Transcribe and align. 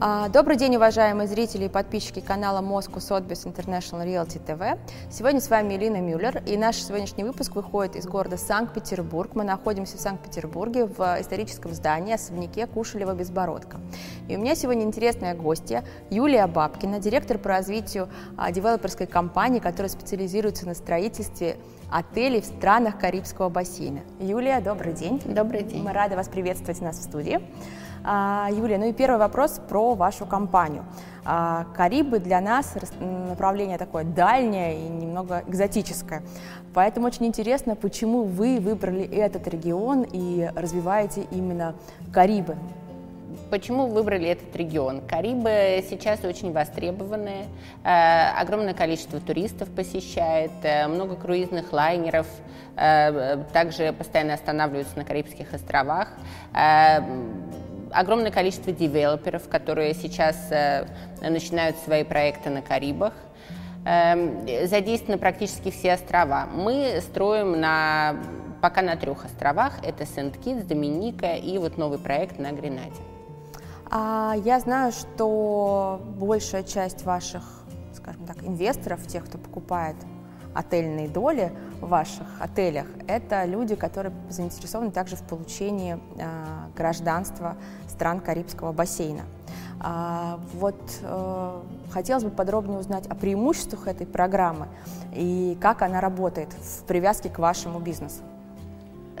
А, 0.00 0.28
добрый 0.28 0.56
день, 0.56 0.76
уважаемые 0.76 1.26
зрители 1.26 1.64
и 1.64 1.68
подписчики 1.68 2.20
канала 2.20 2.62
Moscow 2.62 2.98
Sotheby's 2.98 3.52
International 3.52 4.06
Realty 4.06 4.40
TV. 4.40 4.78
Сегодня 5.10 5.40
с 5.40 5.50
вами 5.50 5.74
Ирина 5.74 5.96
Мюллер, 5.96 6.40
и 6.46 6.56
наш 6.56 6.76
сегодняшний 6.76 7.24
выпуск 7.24 7.56
выходит 7.56 7.96
из 7.96 8.06
города 8.06 8.36
Санкт-Петербург. 8.36 9.32
Мы 9.34 9.42
находимся 9.42 9.96
в 9.96 10.00
Санкт-Петербурге 10.00 10.84
в 10.84 11.00
историческом 11.20 11.72
здании, 11.72 12.14
особняке 12.14 12.66
Кушелева-Безбородко. 12.66 13.80
И 14.28 14.36
у 14.36 14.40
меня 14.40 14.54
сегодня 14.54 14.84
интересная 14.84 15.34
гостья 15.34 15.82
Юлия 16.10 16.46
Бабкина, 16.46 17.00
директор 17.00 17.36
по 17.36 17.48
развитию 17.48 18.08
а, 18.36 18.52
девелоперской 18.52 19.08
компании, 19.08 19.58
которая 19.58 19.90
специализируется 19.90 20.64
на 20.64 20.74
строительстве 20.74 21.56
отелей 21.90 22.40
в 22.40 22.44
странах 22.44 23.00
Карибского 23.00 23.48
бассейна. 23.48 24.02
Юлия, 24.20 24.60
добрый 24.60 24.92
день. 24.92 25.20
Добрый 25.24 25.64
день. 25.64 25.82
Мы 25.82 25.92
рады 25.92 26.14
вас 26.14 26.28
приветствовать 26.28 26.80
у 26.80 26.84
нас 26.84 26.98
в 26.98 27.02
студии. 27.02 27.40
А, 28.04 28.48
Юлия, 28.50 28.78
ну 28.78 28.86
и 28.86 28.92
первый 28.92 29.18
вопрос 29.18 29.60
про 29.68 29.94
вашу 29.94 30.26
компанию. 30.26 30.84
А, 31.24 31.66
Карибы 31.76 32.18
для 32.18 32.40
нас 32.40 32.74
направление 33.00 33.78
такое 33.78 34.04
дальнее 34.04 34.86
и 34.86 34.88
немного 34.88 35.42
экзотическое. 35.46 36.22
Поэтому 36.74 37.06
очень 37.06 37.26
интересно, 37.26 37.76
почему 37.76 38.24
вы 38.24 38.60
выбрали 38.60 39.04
этот 39.04 39.48
регион 39.48 40.06
и 40.10 40.50
развиваете 40.54 41.26
именно 41.30 41.74
Карибы. 42.12 42.56
Почему 43.50 43.86
выбрали 43.86 44.28
этот 44.28 44.54
регион? 44.56 45.00
Карибы 45.00 45.82
сейчас 45.88 46.22
очень 46.22 46.52
востребованы, 46.52 47.46
э, 47.82 48.30
огромное 48.38 48.74
количество 48.74 49.20
туристов 49.20 49.70
посещает, 49.70 50.50
э, 50.62 50.86
много 50.86 51.16
круизных 51.16 51.72
лайнеров, 51.72 52.26
э, 52.76 53.38
также 53.52 53.94
постоянно 53.94 54.34
останавливаются 54.34 54.98
на 54.98 55.04
Карибских 55.04 55.54
островах. 55.54 56.08
Огромное 57.92 58.30
количество 58.30 58.72
девелоперов, 58.72 59.48
которые 59.48 59.94
сейчас 59.94 60.36
э, 60.50 60.86
начинают 61.20 61.76
свои 61.78 62.04
проекты 62.04 62.50
на 62.50 62.62
Карибах. 62.62 63.12
Э, 63.84 64.66
задействованы 64.66 65.18
практически 65.18 65.70
все 65.70 65.94
острова. 65.94 66.46
Мы 66.52 67.00
строим 67.00 67.60
на, 67.60 68.16
пока 68.60 68.82
на 68.82 68.96
трех 68.96 69.24
островах. 69.24 69.74
Это 69.82 70.06
Сент-Китс, 70.06 70.64
Доминика 70.64 71.34
и 71.34 71.58
вот 71.58 71.78
новый 71.78 71.98
проект 71.98 72.38
на 72.38 72.52
Гренаде. 72.52 73.00
А, 73.90 74.34
я 74.44 74.60
знаю, 74.60 74.92
что 74.92 76.00
большая 76.18 76.62
часть 76.62 77.04
ваших, 77.04 77.42
скажем 77.94 78.26
так, 78.26 78.42
инвесторов, 78.42 79.06
тех, 79.06 79.24
кто 79.24 79.38
покупает 79.38 79.96
отельные 80.58 81.06
доли 81.06 81.52
в 81.80 81.88
ваших 81.88 82.26
отелях, 82.40 82.86
это 83.06 83.44
люди, 83.44 83.76
которые 83.76 84.12
заинтересованы 84.28 84.90
также 84.90 85.14
в 85.14 85.22
получении 85.22 85.98
э, 86.16 86.26
гражданства 86.76 87.56
стран 87.88 88.18
Карибского 88.20 88.72
бассейна. 88.72 89.22
А, 89.80 90.40
вот 90.54 90.80
э, 91.02 91.60
хотелось 91.92 92.24
бы 92.24 92.30
подробнее 92.30 92.80
узнать 92.80 93.06
о 93.06 93.14
преимуществах 93.14 93.86
этой 93.86 94.06
программы 94.06 94.66
и 95.14 95.56
как 95.60 95.82
она 95.82 96.00
работает 96.00 96.48
в 96.52 96.82
привязке 96.84 97.28
к 97.28 97.38
вашему 97.38 97.78
бизнесу. 97.78 98.22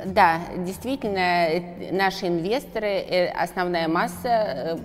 Да, 0.04 0.40
действительно, 0.56 1.46
наши 1.92 2.26
инвесторы, 2.26 2.88
э, 2.88 3.28
основная 3.28 3.86
масса 3.86 4.78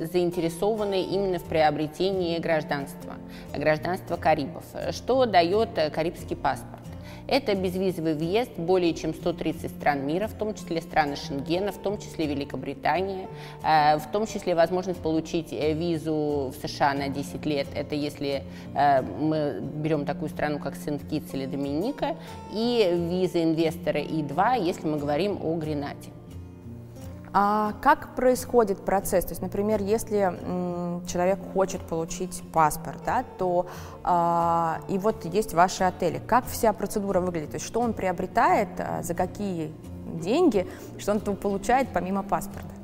заинтересованы 0.00 1.02
именно 1.02 1.38
в 1.38 1.44
приобретении 1.44 2.38
гражданства, 2.38 3.14
гражданства 3.54 4.16
Карибов. 4.16 4.64
Что 4.90 5.26
дает 5.26 5.70
Карибский 5.92 6.36
паспорт? 6.36 6.86
Это 7.28 7.56
безвизовый 7.56 8.14
въезд 8.14 8.52
более 8.56 8.94
чем 8.94 9.12
130 9.12 9.70
стран 9.70 10.06
мира, 10.06 10.28
в 10.28 10.34
том 10.34 10.54
числе 10.54 10.80
страны 10.80 11.16
Шенгена, 11.16 11.72
в 11.72 11.78
том 11.78 11.98
числе 11.98 12.26
Великобритания, 12.26 13.28
э, 13.64 13.98
в 13.98 14.06
том 14.12 14.26
числе 14.26 14.54
возможность 14.54 15.00
получить 15.00 15.52
э, 15.52 15.72
визу 15.72 16.52
в 16.54 16.66
США 16.66 16.94
на 16.94 17.08
10 17.08 17.44
лет. 17.44 17.66
Это 17.74 17.96
если 17.96 18.44
э, 18.74 19.02
мы 19.02 19.60
берем 19.60 20.04
такую 20.04 20.28
страну, 20.28 20.60
как 20.60 20.76
Сент-Китс 20.76 21.34
или 21.34 21.46
Доминика, 21.46 22.16
и 22.52 22.92
виза 23.10 23.42
инвестора 23.42 24.00
И2, 24.00 24.64
если 24.64 24.86
мы 24.86 24.98
говорим 24.98 25.40
о 25.42 25.56
Гренаде. 25.56 26.15
А 27.38 27.74
как 27.82 28.14
происходит 28.14 28.82
процесс? 28.82 29.26
То 29.26 29.32
есть, 29.32 29.42
например, 29.42 29.82
если 29.82 30.32
человек 31.06 31.38
хочет 31.52 31.82
получить 31.82 32.42
паспорт, 32.50 33.02
да, 33.04 33.26
то 33.36 33.66
а, 34.02 34.80
и 34.88 34.96
вот 34.96 35.26
есть 35.26 35.52
ваши 35.52 35.84
отели. 35.84 36.18
Как 36.26 36.46
вся 36.46 36.72
процедура 36.72 37.20
выглядит? 37.20 37.50
То 37.50 37.56
есть, 37.56 37.66
что 37.66 37.80
он 37.80 37.92
приобретает, 37.92 38.68
а, 38.78 39.02
за 39.02 39.12
какие 39.12 39.70
деньги, 40.14 40.66
что 40.96 41.12
он 41.12 41.20
получает 41.20 41.88
помимо 41.92 42.22
паспорта? 42.22 42.75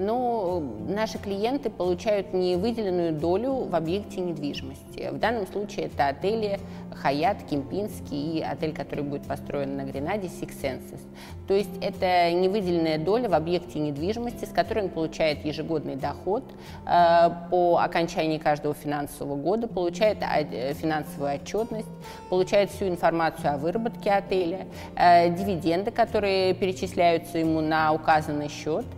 Но 0.00 0.62
наши 0.88 1.18
клиенты 1.18 1.70
получают 1.70 2.32
не 2.32 2.56
выделенную 2.56 3.12
долю 3.12 3.64
в 3.64 3.74
объекте 3.74 4.20
недвижимости. 4.20 5.10
В 5.10 5.18
данном 5.18 5.46
случае 5.46 5.86
это 5.86 6.08
отели 6.08 6.58
Хаят, 6.94 7.44
Кемпинский 7.48 8.38
и 8.38 8.42
отель, 8.42 8.74
который 8.74 9.04
будет 9.04 9.22
построен 9.22 9.76
на 9.76 9.84
Гренаде, 9.84 10.28
Six 10.28 10.60
Senses. 10.60 11.00
То 11.46 11.54
есть 11.54 11.70
это 11.80 12.32
невыделенная 12.32 12.98
доля 12.98 13.28
в 13.28 13.34
объекте 13.34 13.78
недвижимости, 13.78 14.44
с 14.44 14.48
которой 14.48 14.84
он 14.84 14.90
получает 14.90 15.44
ежегодный 15.44 15.96
доход 15.96 16.44
э, 16.86 17.30
по 17.50 17.78
окончании 17.78 18.38
каждого 18.38 18.74
финансового 18.74 19.36
года, 19.36 19.68
получает 19.68 20.18
э, 20.20 20.74
финансовую 20.74 21.34
отчетность, 21.34 21.88
получает 22.28 22.70
всю 22.70 22.88
информацию 22.88 23.54
о 23.54 23.56
выработке 23.58 24.10
отеля, 24.10 24.66
э, 24.96 25.30
дивиденды, 25.30 25.90
которые 25.90 26.54
перечисляются 26.54 27.38
ему 27.38 27.60
на 27.60 27.92
указанный 27.92 28.48
счет– 28.48 28.84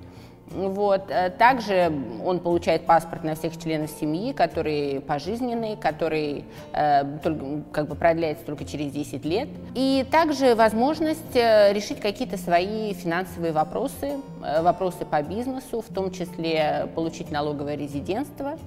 вот. 0.50 1.04
Э, 1.10 1.30
также 1.30 1.92
он 2.24 2.40
получает 2.40 2.86
паспорт 2.86 3.24
на 3.24 3.34
всех 3.34 3.56
членов 3.56 3.90
семьи, 3.90 4.32
который 4.32 5.00
пожизненный, 5.00 5.76
который 5.76 6.44
э, 6.72 7.04
только, 7.22 7.62
как 7.72 7.88
бы 7.88 7.94
продляется 7.94 8.44
только 8.44 8.64
через 8.64 8.92
10 8.92 9.24
лет. 9.24 9.48
И 9.74 10.04
также 10.10 10.54
возможность 10.54 11.34
э, 11.34 11.72
решить 11.72 12.00
какие-то 12.00 12.36
свои 12.36 12.92
финансовые 12.94 13.52
вопросы, 13.52 14.18
э, 14.44 14.62
вопросы 14.62 15.04
по 15.04 15.22
бизнесу, 15.22 15.82
в 15.82 15.94
том 15.94 16.10
числе 16.10 16.88
получить 16.94 17.30
налоговое 17.30 17.76
резидентство, 17.76 18.58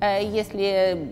э, 0.00 0.24
если 0.24 1.08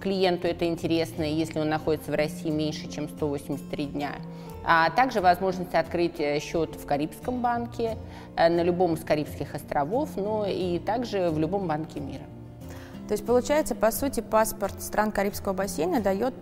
клиенту 0.00 0.46
это 0.46 0.66
интересно, 0.66 1.22
если 1.22 1.58
он 1.58 1.68
находится 1.68 2.12
в 2.12 2.14
России 2.14 2.50
меньше, 2.50 2.88
чем 2.88 3.08
183 3.08 3.86
дня 3.86 4.12
а 4.66 4.90
также 4.90 5.20
возможность 5.20 5.74
открыть 5.74 6.18
э, 6.18 6.40
счет 6.40 6.74
в 6.74 6.84
Карибском 6.86 7.40
банке, 7.40 7.96
э, 8.36 8.48
на 8.48 8.62
любом 8.62 8.94
из 8.94 9.04
Карибских 9.04 9.54
островов, 9.54 10.10
но 10.16 10.44
и 10.44 10.80
также 10.80 11.30
в 11.30 11.38
любом 11.38 11.68
банке 11.68 12.00
мира. 12.00 12.24
То 13.06 13.12
есть 13.12 13.24
получается, 13.24 13.76
по 13.76 13.92
сути, 13.92 14.20
паспорт 14.20 14.82
стран 14.82 15.12
Карибского 15.12 15.52
бассейна 15.52 16.00
дает 16.00 16.34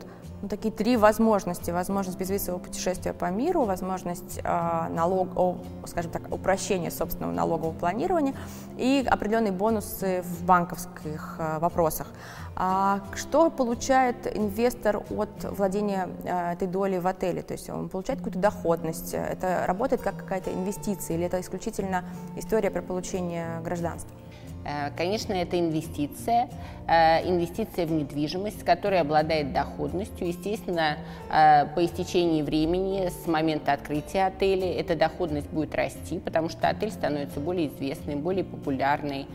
ну, 0.44 0.49
такие 0.49 0.72
три 0.72 0.99
возможности. 0.99 1.71
Возможность 1.71 2.19
безвизового 2.19 2.60
путешествия 2.60 3.15
по 3.15 3.31
миру, 3.31 3.65
возможность 3.65 4.41
э, 4.44 4.88
налог, 4.91 5.28
о, 5.37 5.56
скажем 5.87 6.10
так, 6.10 6.31
упрощения 6.31 6.91
собственного 6.91 7.32
налогового 7.32 7.72
планирования 7.72 8.34
и 8.77 9.06
определенные 9.09 9.53
бонусы 9.53 10.22
в 10.22 10.44
банковских 10.44 11.37
э, 11.38 11.59
вопросах. 11.60 12.09
А 12.56 13.00
что 13.15 13.49
получает 13.49 14.37
инвестор 14.37 15.03
от 15.09 15.31
владения 15.44 16.10
э, 16.25 16.53
этой 16.53 16.69
долей 16.69 16.99
в 16.99 17.06
отеле? 17.06 17.41
То 17.41 17.54
есть 17.54 17.71
он 17.71 17.88
получает 17.88 18.19
какую-то 18.19 18.38
доходность? 18.38 19.15
Это 19.15 19.65
работает 19.66 20.03
как 20.03 20.19
какая-то 20.19 20.53
инвестиция 20.53 21.16
или 21.16 21.25
это 21.25 21.41
исключительно 21.41 22.04
история 22.37 22.71
про 22.71 22.83
получение 22.83 23.60
гражданства? 23.65 24.15
Э, 24.64 24.91
конечно, 24.97 25.32
это 25.32 25.58
инвестиция, 25.58 26.48
э, 26.86 27.28
инвестиция 27.28 27.86
в 27.86 27.92
недвижимость, 27.92 28.64
которая 28.64 29.02
обладает 29.02 29.52
доходностью. 29.52 30.28
Естественно, 30.28 30.98
э, 31.30 31.66
по 31.75 31.84
истечении 31.84 32.42
времени, 32.42 33.08
с 33.08 33.26
момента 33.26 33.72
открытия 33.72 34.26
отеля, 34.26 34.72
эта 34.72 34.97
доходность 34.97 35.50
будет 35.50 35.74
расти, 35.74 36.19
потому 36.19 36.48
что 36.48 36.68
отель 36.68 36.91
становится 36.91 37.41
более 37.41 37.68
известным, 37.68 38.21
более 38.21 38.44
популярный, 38.44 39.27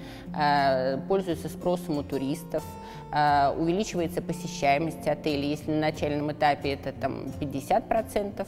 пользуется 1.07 1.49
спросом 1.49 1.97
у 1.97 2.03
туристов, 2.03 2.63
увеличивается 3.11 4.21
посещаемость 4.21 5.07
отеля. 5.07 5.45
Если 5.45 5.71
на 5.71 5.79
начальном 5.79 6.31
этапе 6.31 6.73
это 6.73 6.91
там, 6.91 7.25
50%, 7.39 8.47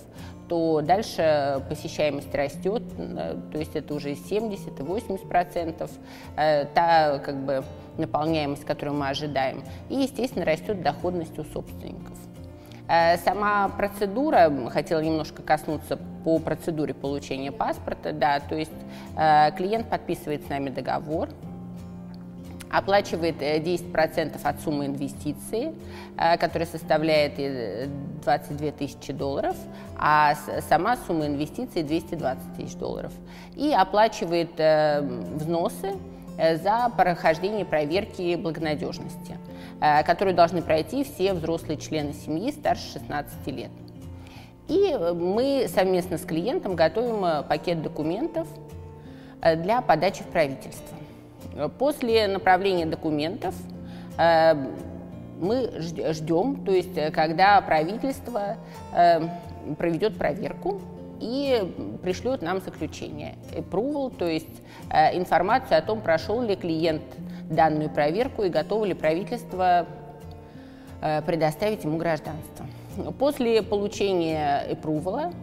то 0.52 0.82
дальше 0.82 1.64
посещаемость 1.70 2.36
растет, 2.36 2.84
то 2.98 3.58
есть 3.58 3.74
это 3.74 3.94
уже 3.94 4.16
70 4.16 4.82
и 4.82 4.84
80 4.84 5.30
процентов 5.30 5.90
та 6.36 7.20
как 7.20 7.38
бы 7.46 7.64
наполняемость, 7.98 8.66
которую 8.66 8.98
мы 8.98 9.08
ожидаем. 9.08 9.64
И, 9.88 9.96
естественно, 9.96 10.44
растет 10.44 10.82
доходность 10.82 11.40
у 11.40 11.46
собственников. 11.46 12.18
Э, 12.90 13.16
сама 13.16 13.70
процедура, 13.70 14.52
хотела 14.70 15.00
немножко 15.00 15.42
коснуться 15.42 15.98
по 16.26 16.38
процедуре 16.40 16.94
получения 16.94 17.54
паспорта, 17.54 18.12
да, 18.12 18.42
то 18.42 18.56
есть 18.56 18.72
э, 19.18 19.52
клиент 19.56 19.90
подписывает 19.90 20.46
с 20.46 20.50
нами 20.50 20.70
договор, 20.70 21.30
оплачивает 22.72 23.42
10% 23.42 24.18
э, 24.18 24.48
от 24.48 24.62
суммы 24.62 24.86
инвестиции, 24.88 25.74
которая 26.40 26.68
составляет 26.68 27.36
22 28.24 28.72
тысячи 28.72 29.12
долларов, 29.12 29.56
а 29.98 30.36
сама 30.70 30.98
сумма 31.08 31.28
инвестиций 31.28 31.84
220 31.84 32.56
тысяч 32.56 32.76
долларов. 32.76 33.12
И 33.56 33.74
оплачивает 33.74 34.52
взносы 35.36 35.94
за 36.38 36.92
прохождение 36.96 37.66
проверки 37.66 38.36
благонадежности, 38.36 39.38
которую 40.06 40.36
должны 40.36 40.62
пройти 40.62 41.04
все 41.04 41.34
взрослые 41.34 41.78
члены 41.78 42.14
семьи 42.14 42.52
старше 42.52 42.94
16 42.94 43.48
лет. 43.48 43.72
И 44.68 44.96
мы 45.14 45.68
совместно 45.68 46.18
с 46.18 46.22
клиентом 46.22 46.76
готовим 46.76 47.44
пакет 47.44 47.82
документов 47.82 48.48
для 49.42 49.82
подачи 49.82 50.24
в 50.24 50.28
правительство. 50.28 51.01
После 51.78 52.28
направления 52.28 52.86
документов 52.86 53.56
мы 54.18 55.72
ждем, 55.80 56.64
то 56.64 56.72
есть 56.72 57.12
когда 57.14 57.60
правительство 57.62 58.58
проведет 59.78 60.18
проверку 60.18 60.82
и 61.22 62.00
пришлет 62.02 62.42
нам 62.42 62.60
заключение. 62.62 63.36
Approval, 63.54 64.14
то 64.16 64.28
есть 64.28 64.62
э, 64.90 65.18
информацию 65.18 65.78
о 65.78 65.82
том, 65.82 66.02
прошел 66.02 66.42
ли 66.42 66.56
клиент 66.56 67.04
данную 67.50 67.90
проверку 67.90 68.44
и 68.44 68.50
готово 68.50 68.86
ли 68.86 68.94
правительство 68.94 69.86
э, 71.02 71.22
предоставить 71.22 71.84
ему 71.84 71.98
гражданство. 71.98 72.66
После 73.20 73.62
получения 73.62 74.66
approval 74.70 75.34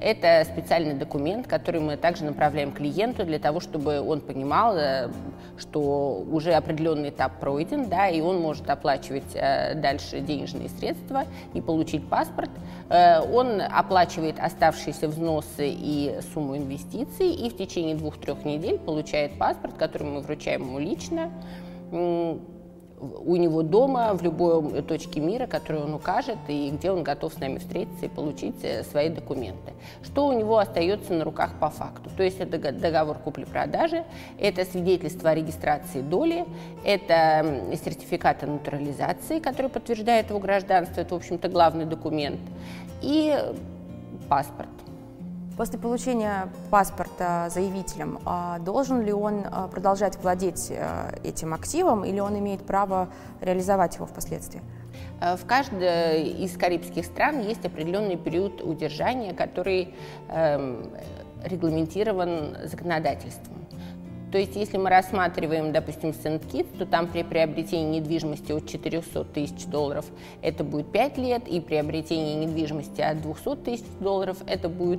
это 0.00 0.44
специальный 0.44 0.94
документ, 0.94 1.46
который 1.46 1.80
мы 1.80 1.96
также 1.96 2.24
направляем 2.24 2.72
клиенту 2.72 3.24
для 3.24 3.38
того, 3.38 3.60
чтобы 3.60 4.00
он 4.00 4.20
понимал, 4.20 4.76
э, 4.76 5.10
что 5.56 6.24
уже 6.30 6.52
определенный 6.52 7.10
этап 7.10 7.40
пройден, 7.40 7.88
да, 7.88 8.08
и 8.08 8.20
он 8.20 8.40
может 8.40 8.68
оплачивать 8.68 9.34
э, 9.34 9.74
дальше 9.74 10.20
денежные 10.20 10.68
средства 10.68 11.24
и 11.54 11.60
получить 11.60 12.08
паспорт. 12.08 12.50
Э, 12.90 13.20
он 13.20 13.60
оплачивает 13.60 14.38
оставшиеся 14.38 15.08
взносы 15.08 15.68
и 15.68 16.18
сумму 16.32 16.56
инвестиций, 16.56 17.30
и 17.30 17.48
в 17.48 17.56
течение 17.56 17.94
двух-трех 17.94 18.44
недель 18.44 18.78
получает 18.78 19.38
паспорт, 19.38 19.74
который 19.76 20.08
мы 20.08 20.20
вручаем 20.20 20.62
ему 20.62 20.78
лично 20.78 21.30
у 23.00 23.36
него 23.36 23.62
дома, 23.62 24.14
в 24.14 24.22
любой 24.22 24.82
точке 24.82 25.20
мира, 25.20 25.46
которую 25.46 25.86
он 25.86 25.94
укажет, 25.94 26.38
и 26.48 26.70
где 26.70 26.90
он 26.90 27.02
готов 27.02 27.32
с 27.34 27.38
нами 27.38 27.58
встретиться 27.58 28.06
и 28.06 28.08
получить 28.08 28.62
э, 28.62 28.82
свои 28.84 29.08
документы. 29.08 29.72
Что 30.02 30.26
у 30.26 30.32
него 30.32 30.58
остается 30.58 31.12
на 31.12 31.24
руках 31.24 31.52
по 31.60 31.70
факту? 31.70 32.10
То 32.16 32.22
есть 32.22 32.40
это 32.40 32.72
договор 32.72 33.18
купли-продажи, 33.18 34.04
это 34.38 34.64
свидетельство 34.64 35.30
о 35.30 35.34
регистрации 35.34 36.00
доли, 36.00 36.44
это 36.84 37.62
сертификат 37.84 38.42
о 38.44 38.46
натурализации, 38.46 39.40
который 39.40 39.70
подтверждает 39.70 40.30
его 40.30 40.38
гражданство, 40.38 41.00
это, 41.00 41.14
в 41.14 41.18
общем-то, 41.18 41.48
главный 41.48 41.84
документ, 41.84 42.40
и 43.02 43.36
паспорт. 44.28 44.73
После 45.56 45.78
получения 45.78 46.48
паспорта 46.70 47.48
заявителем, 47.48 48.18
а, 48.24 48.58
должен 48.58 49.02
ли 49.02 49.12
он 49.12 49.44
а, 49.44 49.68
продолжать 49.68 50.18
владеть 50.20 50.66
э, 50.70 51.16
этим 51.22 51.54
активом 51.54 52.04
или 52.04 52.18
он 52.18 52.36
имеет 52.38 52.66
право 52.66 53.08
реализовать 53.40 53.94
его 53.94 54.06
впоследствии? 54.06 54.60
Э, 55.20 55.36
в 55.36 55.46
каждой 55.46 56.28
из 56.28 56.56
карибских 56.56 57.06
стран 57.06 57.40
есть 57.40 57.64
определенный 57.64 58.16
период 58.16 58.62
удержания, 58.62 59.32
который 59.32 59.94
эм, 60.28 60.90
регламентирован 61.44 62.56
законодательством. 62.64 63.63
То 64.34 64.38
есть, 64.38 64.56
если 64.56 64.78
мы 64.78 64.90
рассматриваем, 64.90 65.70
допустим, 65.70 66.12
Сент-Китс, 66.12 66.68
то 66.76 66.86
там 66.86 67.06
при 67.06 67.22
приобретении 67.22 68.00
недвижимости 68.00 68.50
от 68.50 68.68
400 68.68 69.22
тысяч 69.26 69.64
долларов 69.66 70.06
это 70.42 70.64
будет 70.64 70.90
5 70.90 71.18
лет, 71.18 71.46
и 71.46 71.60
приобретение 71.60 72.34
недвижимости 72.44 73.00
от 73.00 73.22
200 73.22 73.56
тысяч 73.62 73.84
долларов 74.00 74.38
это 74.48 74.68
будет 74.68 74.98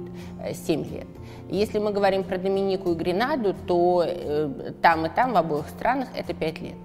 7 0.54 0.82
э, 0.82 0.90
лет. 0.90 1.08
Если 1.50 1.80
мы 1.80 1.92
говорим 1.92 2.24
про 2.24 2.38
Доминику 2.38 2.94
и 2.94 2.96
Гренаду, 2.96 3.54
то 3.68 4.06
э, 4.08 4.72
там 4.82 5.06
и 5.06 5.10
там, 5.10 5.34
в 5.34 5.36
обоих 5.36 5.68
странах, 5.68 6.08
это 6.16 6.34
5 6.34 6.62
лет. 6.62 6.78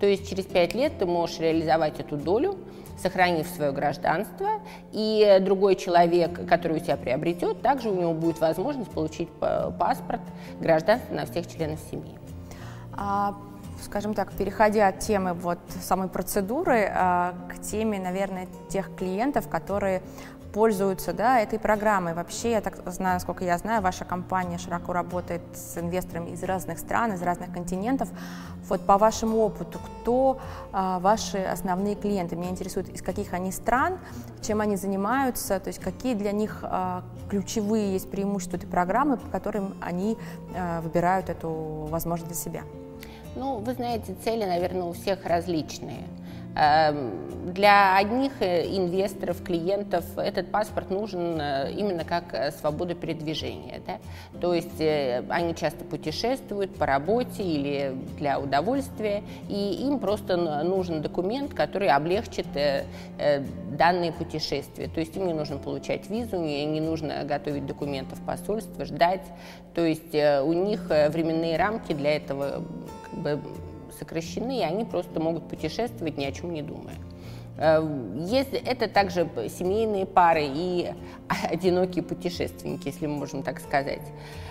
То 0.00 0.06
есть 0.06 0.30
через 0.30 0.46
5 0.46 0.74
лет 0.74 0.94
ты 0.98 1.04
можешь 1.04 1.40
реализовать 1.40 2.00
эту 2.00 2.16
долю, 2.16 2.56
сохранив 2.98 3.46
свое 3.46 3.72
гражданство, 3.72 4.60
и 4.92 5.38
другой 5.40 5.76
человек, 5.76 6.46
который 6.48 6.76
у 6.76 6.80
тебя 6.80 6.96
приобретет, 6.96 7.62
также 7.62 7.90
у 7.90 7.94
него 7.94 8.14
будет 8.14 8.40
возможность 8.40 8.90
получить 8.90 9.28
паспорт, 9.78 10.20
гражданство 10.60 11.14
на 11.14 11.26
всех 11.26 11.46
членов 11.46 11.80
семьи. 11.90 12.18
А, 12.94 13.34
скажем 13.82 14.14
так, 14.14 14.32
переходя 14.32 14.88
от 14.88 15.00
темы 15.00 15.34
вот 15.34 15.58
самой 15.82 16.08
процедуры 16.08 16.90
а, 16.94 17.34
к 17.48 17.60
теме, 17.60 17.98
наверное, 17.98 18.46
тех 18.68 18.94
клиентов, 18.94 19.48
которые 19.48 20.02
пользуются 20.52 21.12
да, 21.12 21.40
этой 21.40 21.58
программой. 21.58 22.14
Вообще, 22.14 22.52
я 22.52 22.60
так 22.60 22.76
знаю, 22.86 23.20
сколько 23.20 23.44
я 23.44 23.58
знаю, 23.58 23.82
ваша 23.82 24.04
компания 24.04 24.58
широко 24.58 24.92
работает 24.92 25.42
с 25.54 25.78
инвесторами 25.78 26.30
из 26.30 26.42
разных 26.42 26.78
стран, 26.78 27.12
из 27.12 27.22
разных 27.22 27.52
континентов. 27.52 28.08
Вот 28.68 28.86
по 28.86 28.98
вашему 28.98 29.38
опыту, 29.38 29.78
кто 29.78 30.38
а, 30.72 30.98
ваши 31.00 31.38
основные 31.38 31.94
клиенты? 31.94 32.36
Меня 32.36 32.50
интересует, 32.50 32.88
из 32.88 33.02
каких 33.02 33.32
они 33.32 33.50
стран, 33.50 33.98
чем 34.40 34.60
они 34.60 34.76
занимаются, 34.76 35.58
то 35.58 35.68
есть 35.68 35.80
какие 35.80 36.14
для 36.14 36.32
них 36.32 36.60
а, 36.62 37.02
ключевые 37.28 37.92
есть 37.92 38.10
преимущества 38.10 38.56
этой 38.56 38.68
программы, 38.68 39.16
по 39.16 39.28
которым 39.28 39.74
они 39.80 40.16
а, 40.54 40.80
выбирают 40.80 41.28
эту 41.28 41.50
возможность 41.90 42.32
для 42.32 42.40
себя. 42.40 42.62
Ну, 43.34 43.58
вы 43.58 43.72
знаете, 43.72 44.14
цели, 44.22 44.44
наверное, 44.44 44.84
у 44.84 44.92
всех 44.92 45.24
различные. 45.24 46.02
Эм, 46.54 47.32
для 47.54 47.96
одних 47.96 48.32
э, 48.40 48.66
инвесторов, 48.66 49.42
клиентов 49.42 50.04
этот 50.16 50.50
паспорт 50.50 50.90
нужен 50.90 51.40
э, 51.40 51.72
именно 51.72 52.04
как 52.04 52.32
э, 52.32 52.52
свобода 52.52 52.94
передвижения. 52.94 53.80
Да? 53.86 53.98
То 54.40 54.54
есть 54.54 54.80
они 55.28 55.54
часто 55.54 55.84
путешествуют 55.84 56.74
по 56.76 56.86
работе 56.86 57.42
или 57.42 57.96
для 58.18 58.38
удовольствия, 58.38 59.22
и 59.48 59.86
им 59.86 59.98
просто 59.98 60.36
нужен 60.36 61.02
документ, 61.02 61.54
который 61.54 61.88
облегчит 61.88 62.46
данные 63.78 64.12
путешествия. 64.12 64.88
То 64.88 65.00
есть 65.00 65.16
им 65.16 65.26
не 65.26 65.34
нужно 65.34 65.58
получать 65.58 66.08
визу, 66.08 66.38
не 66.38 66.80
нужно 66.80 67.24
готовить 67.24 67.66
документы 67.66 68.16
в 68.16 68.24
посольство, 68.24 68.84
ждать. 68.84 69.22
То 69.74 69.84
есть 69.84 70.14
у 70.14 70.52
них 70.52 70.88
временные 70.88 71.56
рамки 71.56 71.92
для 71.92 72.16
этого 72.16 72.64
как 73.10 73.18
бы, 73.18 73.40
сокращены, 73.98 74.60
и 74.60 74.62
они 74.62 74.84
просто 74.84 75.20
могут 75.20 75.48
путешествовать, 75.48 76.16
ни 76.16 76.24
о 76.24 76.32
чем 76.32 76.52
не 76.52 76.62
думая. 76.62 76.96
Э, 77.58 77.82
если 78.18 78.58
это 78.58 78.88
также 78.88 79.28
семейные 79.48 80.06
пары 80.06 80.44
и 80.44 80.92
одинокие 81.50 82.02
путешественники, 82.02 82.88
если 82.88 83.06
мы 83.06 83.16
можем 83.16 83.42
так 83.42 83.60
сказать. 83.60 84.02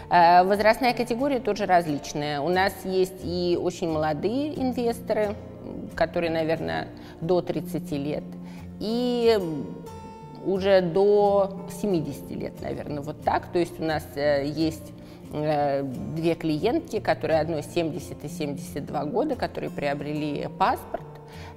Э, 0.09 0.43
возрастная 0.43 0.93
категория 0.93 1.39
тоже 1.39 1.65
различная. 1.65 2.41
У 2.41 2.50
нас 2.50 2.74
есть 2.83 3.21
и 3.24 3.57
очень 3.62 3.89
молодые 3.89 4.60
инвесторы, 4.60 5.36
которые, 5.95 6.31
наверное, 6.31 6.88
до 7.21 7.41
30 7.41 7.91
лет, 7.91 8.24
и 8.79 9.39
уже 10.45 10.81
до 10.81 11.67
70 11.81 12.31
лет, 12.31 12.62
наверное, 12.62 13.01
вот 13.01 13.21
так. 13.24 13.51
То 13.51 13.60
есть 13.60 13.79
у 13.79 13.83
нас 13.83 14.03
э, 14.15 14.45
есть 14.45 14.91
две 15.31 16.35
клиентки, 16.35 17.00
которые 17.00 17.39
одной 17.39 17.63
70 17.63 18.23
и 18.23 18.27
72 18.27 19.05
года, 19.05 19.35
которые 19.35 19.69
приобрели 19.69 20.47
паспорт, 20.59 21.03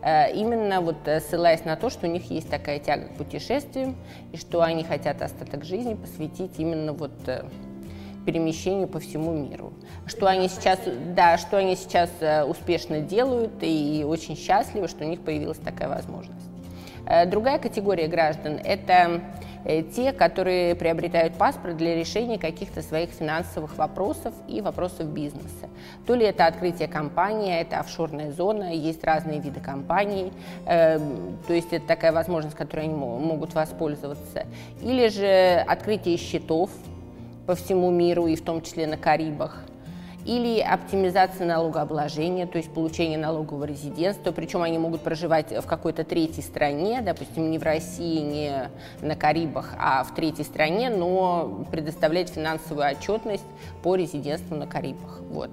э, 0.03 0.33
именно 0.33 0.81
вот 0.81 0.97
э, 1.07 1.21
ссылаясь 1.21 1.65
на 1.65 1.77
то, 1.77 1.91
что 1.91 2.07
у 2.07 2.11
них 2.11 2.31
есть 2.31 2.49
такая 2.49 2.79
тяга 2.79 3.07
к 3.09 3.15
путешествиям, 3.17 3.97
и 4.33 4.37
что 4.37 4.63
они 4.63 4.85
хотят 4.85 5.23
остаток 5.23 5.65
жизни 5.65 5.95
посвятить 5.95 6.53
именно 6.59 6.93
вот 6.93 7.13
перемещению 8.25 8.89
по 8.89 9.01
всему 9.01 9.33
миру. 9.33 9.73
Что 10.07 10.29
они 10.29 10.49
сейчас, 10.49 10.79
да, 11.15 11.37
что 11.37 11.59
они 11.59 11.77
сейчас 11.77 12.11
успешно 12.49 13.01
делают 13.01 13.53
и 13.61 14.03
очень 14.07 14.37
счастливы, 14.37 14.89
что 14.89 15.05
у 15.05 15.09
них 15.09 15.21
появилась 15.21 15.59
такая 15.59 15.91
возможность. 15.91 16.47
Другая 17.27 17.59
категория 17.59 18.07
граждан– 18.07 18.59
это 18.65 19.21
Э, 19.21 19.44
те, 19.65 20.13
которые 20.13 20.75
приобретают 20.75 21.35
паспорт 21.35 21.77
для 21.77 21.95
решения 21.95 22.39
каких-то 22.39 22.83
своих 22.83 23.11
финансовых 23.11 23.77
вопросов 23.79 24.35
и 24.47 24.61
вопросов 24.61 25.07
бизнеса. 25.07 25.69
То 26.07 26.15
ли 26.15 26.27
это 26.27 26.47
открытие 26.47 26.89
компании, 26.89 27.59
это 27.59 27.81
офшорная 27.81 28.31
зона, 28.33 28.75
есть 28.75 29.03
разные 29.05 29.41
виды 29.41 29.61
компаний, 29.61 30.33
э, 30.67 30.99
то 31.47 31.55
есть 31.55 31.73
это 31.73 31.87
такая 31.87 32.13
возможность, 32.13 32.57
которой 32.57 32.85
они 32.85 32.95
могут 32.95 33.55
воспользоваться. 33.55 34.47
Или 34.83 35.09
же 35.09 35.65
открытие 35.67 36.17
счетов 36.17 36.71
по 37.47 37.55
всему 37.55 37.91
миру 37.91 38.27
и 38.27 38.37
в 38.37 38.43
том 38.43 38.63
числе 38.63 38.87
на 38.87 38.97
Карибах– 38.97 39.65
или 40.25 40.61
оптимизация 40.61 41.47
налогообложения, 41.47 42.47
то 42.47 42.59
есть 42.59 42.73
получение 42.73 43.19
налогового 43.19 43.65
резидентства, 43.65 44.33
причем 44.33 44.63
они 44.63 44.79
могут 44.79 45.03
проживать 45.03 45.53
в 45.53 45.67
какой-то 45.67 46.05
третьей 46.05 46.43
стране, 46.43 47.03
допустим, 47.03 47.51
не 47.51 47.59
в 47.59 47.63
России, 47.63 48.21
не 48.21 48.71
на 49.01 49.17
Карибах, 49.17 49.75
а 49.79 50.03
в 50.05 50.15
третьей 50.15 50.45
стране, 50.45 50.91
но 50.91 51.67
предоставлять 51.71 52.31
финансовую 52.31 52.87
отчетность 52.91 53.45
по 53.83 53.97
резидентству 53.97 54.57
на 54.57 54.67
Карибах. 54.67 55.21
Вот. 55.31 55.51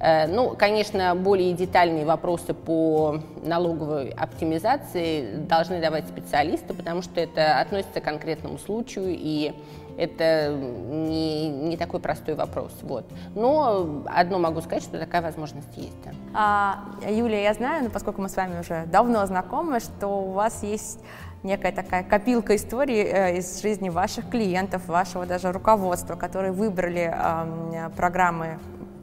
Э, 0.00 0.26
ну, 0.26 0.56
конечно, 0.56 1.14
более 1.14 1.52
детальные 1.52 2.04
вопросы 2.04 2.54
по 2.54 3.20
налоговой 3.42 4.10
оптимизации 4.10 5.36
должны 5.36 5.80
давать 5.80 6.08
специалисты, 6.08 6.72
потому 6.74 7.02
что 7.02 7.20
это 7.20 7.60
относится 7.60 8.00
к 8.00 8.04
конкретному 8.04 8.58
случаю, 8.58 9.06
и 9.08 9.52
это 10.00 10.54
не, 10.54 11.48
не 11.48 11.76
такой 11.76 12.00
простой 12.00 12.34
вопрос. 12.34 12.72
Вот. 12.82 13.04
Но 13.34 14.04
одно 14.06 14.38
могу 14.38 14.60
сказать, 14.62 14.82
что 14.82 14.98
такая 14.98 15.20
возможность 15.20 15.76
есть. 15.76 15.96
А, 16.34 16.84
Юлия, 17.06 17.42
я 17.42 17.54
знаю, 17.54 17.84
ну, 17.84 17.90
поскольку 17.90 18.22
мы 18.22 18.28
с 18.28 18.36
вами 18.36 18.60
уже 18.60 18.86
давно 18.86 19.26
знакомы, 19.26 19.80
что 19.80 20.08
у 20.08 20.30
вас 20.32 20.62
есть 20.62 21.00
некая 21.42 21.72
такая 21.72 22.02
копилка 22.02 22.56
истории 22.56 23.04
э, 23.04 23.38
из 23.38 23.60
жизни 23.60 23.90
ваших 23.90 24.28
клиентов, 24.30 24.86
вашего 24.88 25.26
даже 25.26 25.52
руководства, 25.52 26.16
которые 26.16 26.52
выбрали 26.52 27.12
э, 27.14 27.90
программы 27.96 28.58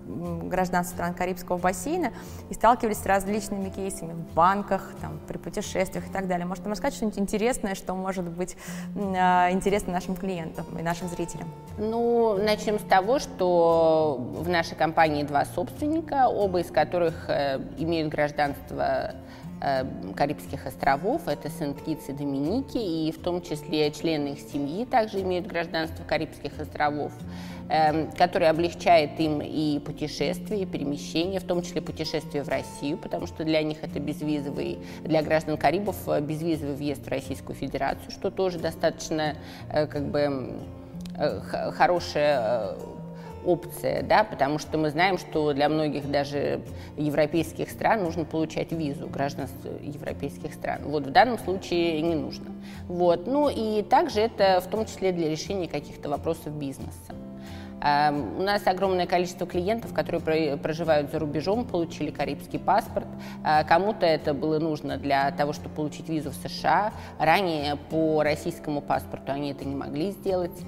гражданства 0.07 0.95
стран 0.95 1.13
Карибского 1.13 1.57
бассейна 1.57 2.11
и 2.49 2.53
сталкивались 2.53 2.97
с 2.97 3.05
различными 3.05 3.69
кейсами 3.69 4.13
в 4.13 4.33
банках, 4.33 4.93
там, 5.01 5.19
при 5.27 5.37
путешествиях 5.37 6.07
и 6.07 6.11
так 6.11 6.27
далее. 6.27 6.45
Может, 6.45 6.65
рассказать 6.67 6.95
что-нибудь 6.95 7.19
интересное, 7.19 7.75
что 7.75 7.93
может 7.93 8.25
быть 8.25 8.55
э, 8.95 9.51
интересно 9.51 9.93
нашим 9.93 10.15
клиентам 10.15 10.65
и 10.77 10.81
нашим 10.81 11.07
зрителям? 11.09 11.49
Ну, 11.77 12.37
начнем 12.37 12.79
с 12.79 12.83
того, 12.83 13.19
что 13.19 14.17
в 14.19 14.49
нашей 14.49 14.75
компании 14.75 15.23
два 15.23 15.45
собственника, 15.45 16.27
оба 16.27 16.61
из 16.61 16.71
которых 16.71 17.29
э, 17.29 17.59
имеют 17.77 18.09
гражданство 18.09 19.13
Карибских 20.15 20.65
островов, 20.65 21.27
это 21.27 21.49
Сент-Китс 21.49 22.09
и 22.09 22.13
Доминики, 22.13 22.77
и 22.77 23.11
в 23.11 23.19
том 23.19 23.41
числе 23.41 23.91
члены 23.91 24.29
их 24.29 24.39
семьи 24.39 24.85
также 24.85 25.21
имеют 25.21 25.47
гражданство 25.47 26.03
Карибских 26.03 26.59
островов. 26.59 27.11
Эм, 27.69 28.11
который 28.13 28.47
облегчает 28.47 29.19
им 29.19 29.41
и 29.41 29.79
путешествия, 29.79 30.61
и 30.61 30.65
перемещения, 30.65 31.41
в 31.41 31.43
том 31.43 31.61
числе 31.61 31.81
путешествия 31.81 32.41
в 32.41 32.47
Россию, 32.47 32.97
потому 32.97 33.27
что 33.27 33.43
для 33.43 33.61
них 33.61 33.79
это 33.81 33.99
безвизовый, 33.99 34.79
для 35.03 35.21
граждан 35.21 35.57
Карибов 35.57 35.97
э, 36.07 36.21
безвизовый 36.21 36.75
въезд 36.75 37.05
в 37.05 37.09
Российскую 37.09 37.57
Федерацию, 37.57 38.09
что 38.11 38.31
тоже 38.31 38.57
достаточно 38.57 39.35
э, 39.69 39.85
как 39.85 40.03
бы 40.03 40.55
э, 41.17 41.41
хорошая 41.73 42.77
опция, 43.47 44.03
да, 44.03 44.23
потому 44.23 44.59
что 44.59 44.77
мы 44.77 44.89
знаем, 44.89 45.17
что 45.17 45.53
для 45.53 45.69
многих 45.69 46.11
даже 46.11 46.61
европейских 46.97 47.71
стран 47.71 48.03
нужно 48.03 48.25
получать 48.25 48.71
визу, 48.71 49.07
гражданство 49.07 49.69
европейских 49.81 50.53
стран. 50.53 50.81
Вот 50.83 51.07
в 51.07 51.11
данном 51.11 51.39
случае 51.39 52.01
не 52.01 52.15
нужно. 52.15 52.51
Вот. 52.87 53.25
Ну 53.25 53.49
и 53.49 53.81
также 53.83 54.19
это 54.21 54.61
в 54.61 54.67
том 54.67 54.85
числе 54.85 55.11
для 55.11 55.29
решения 55.29 55.67
каких-то 55.67 56.09
вопросов 56.09 56.53
бизнеса. 56.53 57.15
Эм, 57.81 58.39
у 58.39 58.43
нас 58.43 58.65
огромное 58.65 59.05
количество 59.05 59.45
клиентов, 59.45 59.93
которые 59.93 60.57
проживают 60.57 61.11
за 61.11 61.19
рубежом, 61.19 61.65
получили 61.65 62.09
карибский 62.09 62.59
паспорт. 62.59 63.07
Э, 63.45 63.63
кому-то 63.65 64.05
это 64.05 64.33
было 64.33 64.57
нужно 64.59 64.97
для 64.97 65.29
того, 65.31 65.53
чтобы 65.53 65.75
получить 65.75 66.09
визу 66.09 66.31
в 66.31 66.35
США. 66.35 66.91
Ранее 67.19 67.75
по 67.75 68.23
российскому 68.23 68.81
паспорту 68.81 69.31
они 69.31 69.51
это 69.51 69.63
не 69.63 69.75
могли 69.75 70.11
сделать 70.11 70.59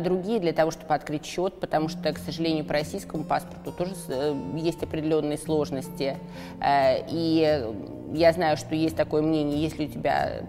другие 0.00 0.40
для 0.40 0.52
того, 0.52 0.70
чтобы 0.70 0.94
открыть 0.94 1.24
счет, 1.24 1.60
потому 1.60 1.88
что, 1.88 2.12
к 2.12 2.18
сожалению, 2.18 2.64
по 2.64 2.72
российскому 2.72 3.24
паспорту 3.24 3.72
тоже 3.72 3.94
э, 4.08 4.34
есть 4.56 4.82
определенные 4.82 5.38
сложности. 5.38 6.16
И 6.64 7.64
я 8.12 8.32
знаю, 8.32 8.56
что 8.56 8.74
есть 8.74 8.96
такое 8.96 9.22
мнение, 9.22 9.62
если 9.62 9.86
у 9.86 9.88
тебя 9.88 10.42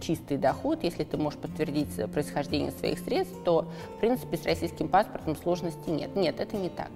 чистый 0.00 0.36
доход, 0.36 0.82
если 0.84 1.04
ты 1.04 1.16
можешь 1.16 1.38
подтвердить 1.38 1.94
происхождение 2.12 2.70
своих 2.72 2.98
средств, 2.98 3.34
то, 3.44 3.66
в 3.96 4.00
принципе, 4.00 4.36
с 4.36 4.44
российским 4.44 4.88
паспортом 4.88 5.36
сложностей 5.36 5.92
нет. 5.92 6.16
Нет, 6.16 6.40
это 6.40 6.56
не 6.56 6.68
так. 6.68 6.90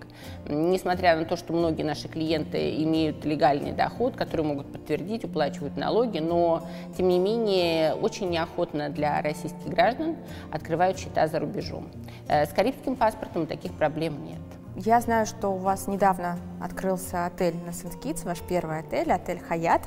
Несмотря 0.48 1.16
на 1.16 1.24
то, 1.24 1.36
что 1.36 1.52
многие 1.52 1.82
наши 1.82 2.08
клиенты 2.08 2.82
имеют 2.82 3.24
легальный 3.24 3.72
доход, 3.72 4.16
который 4.16 4.44
могут 4.44 4.72
подтвердить, 4.72 5.24
уплачивают 5.24 5.76
налоги, 5.76 6.18
но, 6.18 6.66
тем 6.96 7.08
не 7.08 7.18
менее, 7.18 7.94
очень 7.94 8.30
неохотно 8.30 8.88
для 8.88 9.20
российских 9.22 9.66
граждан 9.66 10.16
открывают 10.50 10.98
счета 10.98 11.26
за 11.26 11.38
рубежом. 11.38 11.88
Э, 12.28 12.46
с 12.46 12.50
карибским 12.50 12.96
паспортом 12.96 13.46
таких 13.46 13.72
проблем 13.74 14.24
нет. 14.24 14.40
Я 14.76 15.00
знаю, 15.00 15.26
что 15.26 15.48
у 15.48 15.56
вас 15.56 15.88
недавно 15.88 16.38
открылся 16.60 17.26
отель 17.26 17.56
на 17.66 17.72
Сент-Китс, 17.72 18.24
ваш 18.24 18.40
первый 18.40 18.78
отель, 18.78 19.12
отель 19.12 19.40
«Хаят», 19.40 19.82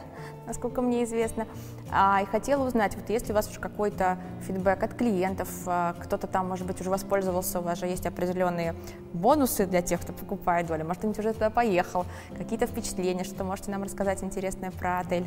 насколько 0.47 0.81
мне 0.81 1.03
известно. 1.03 1.47
А, 1.91 2.21
и 2.21 2.25
хотела 2.25 2.65
узнать, 2.65 2.95
вот 2.95 3.09
если 3.09 3.31
у 3.31 3.35
вас 3.35 3.49
уже 3.49 3.59
какой-то 3.59 4.17
фидбэк 4.47 4.83
от 4.83 4.93
клиентов, 4.93 5.49
а, 5.65 5.95
кто-то 5.99 6.27
там, 6.27 6.49
может 6.49 6.65
быть, 6.65 6.79
уже 6.81 6.89
воспользовался, 6.89 7.59
у 7.59 7.63
вас 7.63 7.79
же 7.79 7.85
есть 7.85 8.05
определенные 8.05 8.75
бонусы 9.13 9.65
для 9.65 9.81
тех, 9.81 10.01
кто 10.01 10.13
покупает 10.13 10.67
долю, 10.67 10.85
может, 10.85 10.99
кто-нибудь 10.99 11.19
уже 11.19 11.33
туда 11.33 11.49
поехал, 11.49 12.05
какие-то 12.37 12.65
впечатления, 12.67 13.23
что 13.23 13.43
можете 13.43 13.71
нам 13.71 13.83
рассказать 13.83 14.23
интересное 14.23 14.71
про 14.71 14.99
отель? 14.99 15.25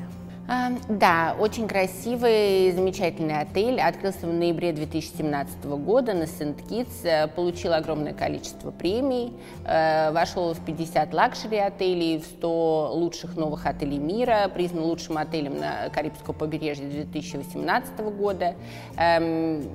Да, 0.88 1.34
очень 1.40 1.66
красивый, 1.66 2.70
замечательный 2.70 3.40
отель. 3.40 3.80
Открылся 3.80 4.28
в 4.28 4.32
ноябре 4.32 4.72
2017 4.72 5.64
года 5.64 6.14
на 6.14 6.28
Сент-Китс, 6.28 7.04
э, 7.04 7.26
получил 7.26 7.72
огромное 7.72 8.12
количество 8.12 8.70
премий, 8.70 9.32
э, 9.64 10.12
вошел 10.12 10.54
в 10.54 10.64
50 10.64 11.12
luxury 11.14 11.56
отелей, 11.56 12.20
в 12.20 12.26
100 12.26 12.92
лучших 12.94 13.36
новых 13.36 13.66
отелей 13.66 13.98
мира, 13.98 14.48
признан 14.54 14.84
лучшим 14.86 15.18
отелем 15.18 15.58
на 15.58 15.88
Карибском 15.90 16.34
побережье 16.34 16.88
2018 16.88 17.98
года. 18.00 18.54
Эм, 18.96 19.68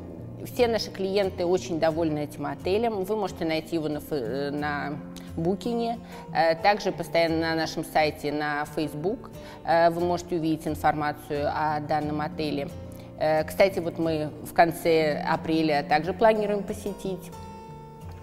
все 0.45 0.67
наши 0.67 0.91
клиенты 0.91 1.45
очень 1.45 1.79
довольны 1.79 2.19
этим 2.19 2.45
отелем. 2.45 3.03
Вы 3.03 3.15
можете 3.15 3.45
найти 3.45 3.75
его 3.75 3.87
на, 3.87 4.01
э, 4.09 4.51
на 4.51 4.99
Booking, 5.35 5.99
э, 6.33 6.55
также 6.55 6.91
постоянно 6.91 7.39
на 7.39 7.55
нашем 7.55 7.85
сайте 7.85 8.31
на 8.31 8.65
Facebook 8.65 9.31
э, 9.65 9.89
вы 9.89 10.01
можете 10.01 10.35
увидеть 10.35 10.67
информацию 10.67 11.49
о 11.49 11.79
данном 11.79 12.21
отеле. 12.21 12.69
Кстати, 13.45 13.77
вот 13.77 13.99
мы 13.99 14.31
в 14.43 14.51
конце 14.51 15.21
апреля 15.21 15.85
также 15.87 16.11
планируем 16.11 16.63
посетить 16.63 17.31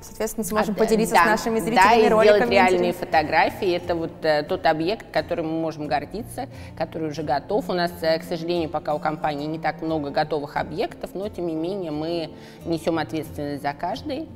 Соответственно, 0.00 0.44
сможем 0.44 0.74
а, 0.74 0.78
поделиться 0.78 1.14
да, 1.14 1.24
с 1.24 1.26
нашими 1.26 1.58
зрителями 1.58 1.84
да, 1.84 1.94
и 1.94 2.08
роликами. 2.08 2.36
сделать 2.36 2.50
реальные 2.50 2.92
фотографии. 2.92 3.70
Это 3.72 3.94
вот 3.96 4.12
э, 4.22 4.44
тот 4.44 4.64
объект, 4.66 5.06
которым 5.10 5.46
мы 5.46 5.60
можем 5.60 5.88
гордиться, 5.88 6.48
который 6.76 7.08
уже 7.08 7.22
готов. 7.22 7.68
У 7.68 7.72
нас, 7.72 7.92
э, 8.00 8.18
к 8.18 8.22
сожалению, 8.22 8.68
пока 8.68 8.94
у 8.94 9.00
компании 9.00 9.46
не 9.46 9.58
так 9.58 9.82
много 9.82 10.10
готовых 10.10 10.56
объектов, 10.56 11.10
но 11.14 11.28
тем 11.28 11.48
не 11.48 11.54
менее 11.54 11.90
мы 11.90 12.30
несем 12.64 12.98
ответственность 12.98 13.62
за 13.62 13.72
каждый. 13.72 14.28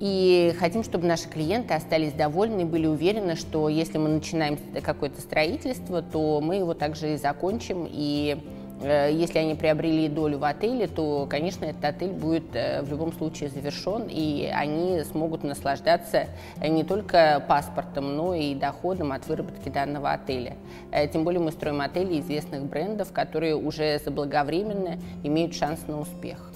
И 0.00 0.54
хотим, 0.58 0.82
чтобы 0.82 1.06
наши 1.06 1.28
клиенты 1.28 1.72
остались 1.74 2.12
довольны 2.12 2.62
и 2.62 2.64
были 2.64 2.86
уверены, 2.86 3.36
что 3.36 3.68
если 3.68 3.98
мы 3.98 4.08
начинаем 4.08 4.58
какое-то 4.82 5.20
строительство, 5.20 6.02
то 6.02 6.40
мы 6.40 6.56
его 6.56 6.74
также 6.74 7.14
и 7.14 7.16
закончим. 7.16 7.86
И 7.88 8.36
Э, 8.36 8.63
если 8.84 9.38
они 9.38 9.54
приобрели 9.54 10.08
долю 10.08 10.38
в 10.38 10.44
отеле, 10.44 10.86
то, 10.86 11.26
конечно, 11.28 11.64
этот 11.64 11.84
отель 11.84 12.12
будет 12.12 12.54
э, 12.54 12.82
в 12.82 12.90
любом 12.90 13.12
случае 13.12 13.48
завершен, 13.48 14.06
и 14.08 14.50
они 14.52 15.02
смогут 15.04 15.42
наслаждаться 15.44 16.26
э, 16.60 16.68
не 16.68 16.84
только 16.84 17.44
паспортом, 17.48 18.16
но 18.16 18.34
и 18.34 18.54
доходом 18.54 19.12
от 19.12 19.26
выработки 19.26 19.68
данного 19.68 20.12
отеля. 20.12 20.56
Тем 21.12 21.24
более 21.24 21.40
мы 21.40 21.50
строим 21.50 21.80
отели 21.80 22.20
известных 22.20 22.64
брендов, 22.64 23.12
которые 23.12 23.56
уже 23.56 23.98
заблаговременно 23.98 24.98
имеют 25.22 25.54
шанс 25.54 25.80
на 25.86 26.00
успех. 26.00 26.54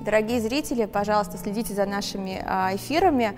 Дорогие 0.00 0.40
зрители, 0.40 0.84
пожалуйста, 0.84 1.38
следите 1.38 1.72
за 1.72 1.86
нашими 1.86 2.42
а, 2.46 2.74
эфирами, 2.74 3.36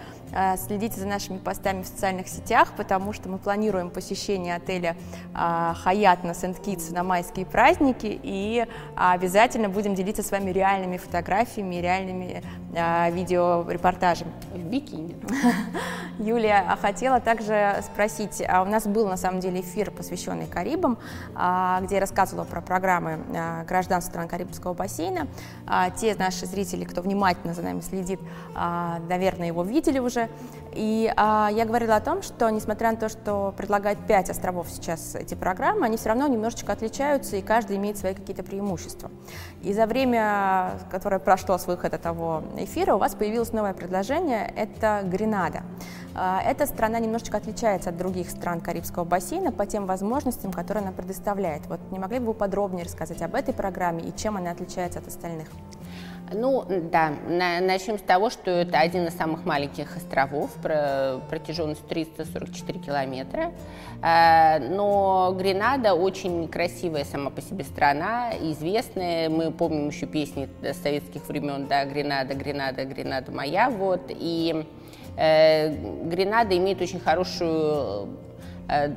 следите 0.57 1.01
за 1.01 1.07
нашими 1.07 1.39
постами 1.39 1.83
в 1.83 1.87
социальных 1.87 2.29
сетях, 2.29 2.73
потому 2.77 3.13
что 3.13 3.29
мы 3.29 3.39
планируем 3.39 3.91
посещение 3.91 4.57
отеля 4.57 4.97
а, 5.35 5.75
«Хаят» 5.75 6.25
на 6.25 6.35
Сент-Китс 6.35 6.91
на 6.91 7.03
майские 7.03 7.47
праздники 7.47 8.19
и 8.23 8.67
обязательно 8.97 9.69
будем 9.69 9.95
делиться 9.95 10.23
с 10.23 10.31
вами 10.31 10.51
реальными 10.51 10.97
фотографиями, 10.97 11.77
реальными 11.77 12.43
видеорепортажами. 13.11 14.31
В 14.53 14.59
бикини. 14.59 15.17
Юлия, 16.19 16.65
а 16.69 16.77
хотела 16.77 17.21
также 17.21 17.83
спросить, 17.83 18.41
у 18.41 18.65
нас 18.65 18.87
был 18.87 19.09
на 19.09 19.17
самом 19.17 19.41
деле 19.41 19.61
эфир, 19.61 19.91
посвященный 19.91 20.47
Карибам, 20.47 20.99
где 21.33 21.95
я 21.95 22.01
рассказывала 22.01 22.45
про 22.45 22.61
программы 22.61 23.21
гражданства 23.67 24.11
стран 24.11 24.29
Карибского 24.29 24.75
бассейна. 24.75 25.29
Те 25.97 26.15
наши 26.17 26.47
зрители, 26.47 26.85
кто 26.85 27.03
внимательно 27.03 27.55
за 27.55 27.63
нами 27.63 27.81
следит, 27.81 28.21
а, 28.55 28.99
наверное, 29.09 29.47
его 29.47 29.63
видели 29.63 29.99
уже. 29.99 30.18
И 30.75 31.13
а, 31.17 31.51
я 31.53 31.65
говорила 31.65 31.97
о 31.97 32.01
том, 32.01 32.23
что 32.23 32.49
несмотря 32.51 32.93
на 32.93 32.97
то, 32.97 33.09
что 33.09 33.55
предлагают 33.57 33.99
пять 34.07 34.31
островов 34.31 34.69
сейчас 34.71 35.15
эти 35.15 35.35
программы, 35.35 35.87
они 35.87 35.97
все 35.97 36.11
равно 36.11 36.27
немножечко 36.29 36.73
отличаются, 36.73 37.37
и 37.37 37.43
каждый 37.43 37.77
имеет 37.77 37.97
свои 37.97 38.15
какие-то 38.15 38.43
преимущества. 38.43 39.11
И 39.63 39.73
за 39.73 39.87
время, 39.87 40.73
которое 40.91 41.19
прошло 41.19 41.59
с 41.59 41.67
выхода 41.67 41.99
того 41.99 42.43
эфира, 42.57 42.95
у 42.95 42.99
вас 42.99 43.15
появилось 43.15 43.53
новое 43.53 43.75
предложение– 43.75 44.53
это 44.57 45.03
Гренада. 45.05 45.63
А, 46.15 46.41
эта 46.43 46.67
страна 46.67 46.99
немножечко 46.99 47.37
отличается 47.37 47.91
от 47.91 47.97
других 47.97 48.31
стран 48.31 48.61
Карибского 48.61 49.05
бассейна 49.05 49.53
по 49.53 49.67
тем 49.67 49.87
возможностям, 49.87 50.53
которые 50.53 50.83
она 50.83 50.93
предоставляет. 50.93 51.67
Вот 51.67 51.81
не 51.91 51.99
могли 51.99 52.19
бы 52.19 52.27
вы 52.27 52.35
подробнее 52.35 52.85
рассказать 52.85 53.23
об 53.23 53.35
этой 53.35 53.55
программе 53.55 54.03
и 54.03 54.17
чем 54.17 54.37
она 54.37 54.51
отличается 54.51 54.99
от 54.99 55.07
остальных? 55.07 55.49
Ну, 56.33 56.65
да, 56.69 57.13
на, 57.29 57.61
начнем 57.61 57.99
с 57.99 58.03
того, 58.03 58.29
что 58.31 58.51
это 58.51 58.79
один 58.79 59.07
из 59.07 59.15
самых 59.15 59.45
маленьких 59.45 59.97
островов, 59.97 60.51
про, 60.63 61.21
протяженностью 61.31 61.87
344 61.89 62.79
километра. 62.81 63.53
А, 64.03 64.59
но 64.59 65.35
Гренада 65.39 65.95
очень 65.95 66.49
красивая 66.49 67.05
сама 67.05 67.31
по 67.31 67.41
себе 67.41 67.65
страна, 67.65 68.33
известная. 68.41 69.31
Мы 69.31 69.51
помним 69.51 69.89
еще 69.89 70.07
песни 70.07 70.49
советских 70.83 71.27
времен, 71.29 71.67
да, 71.67 71.85
Гренада, 71.85 72.35
Гренада, 72.35 72.85
Гренада 72.85 73.33
моя, 73.33 73.71
вот. 73.71 74.03
И 74.11 74.67
э, 75.17 76.05
Гренада 76.05 76.57
имеет 76.57 76.83
очень 76.83 77.01
хорошую 77.01 78.09
э, 78.69 78.93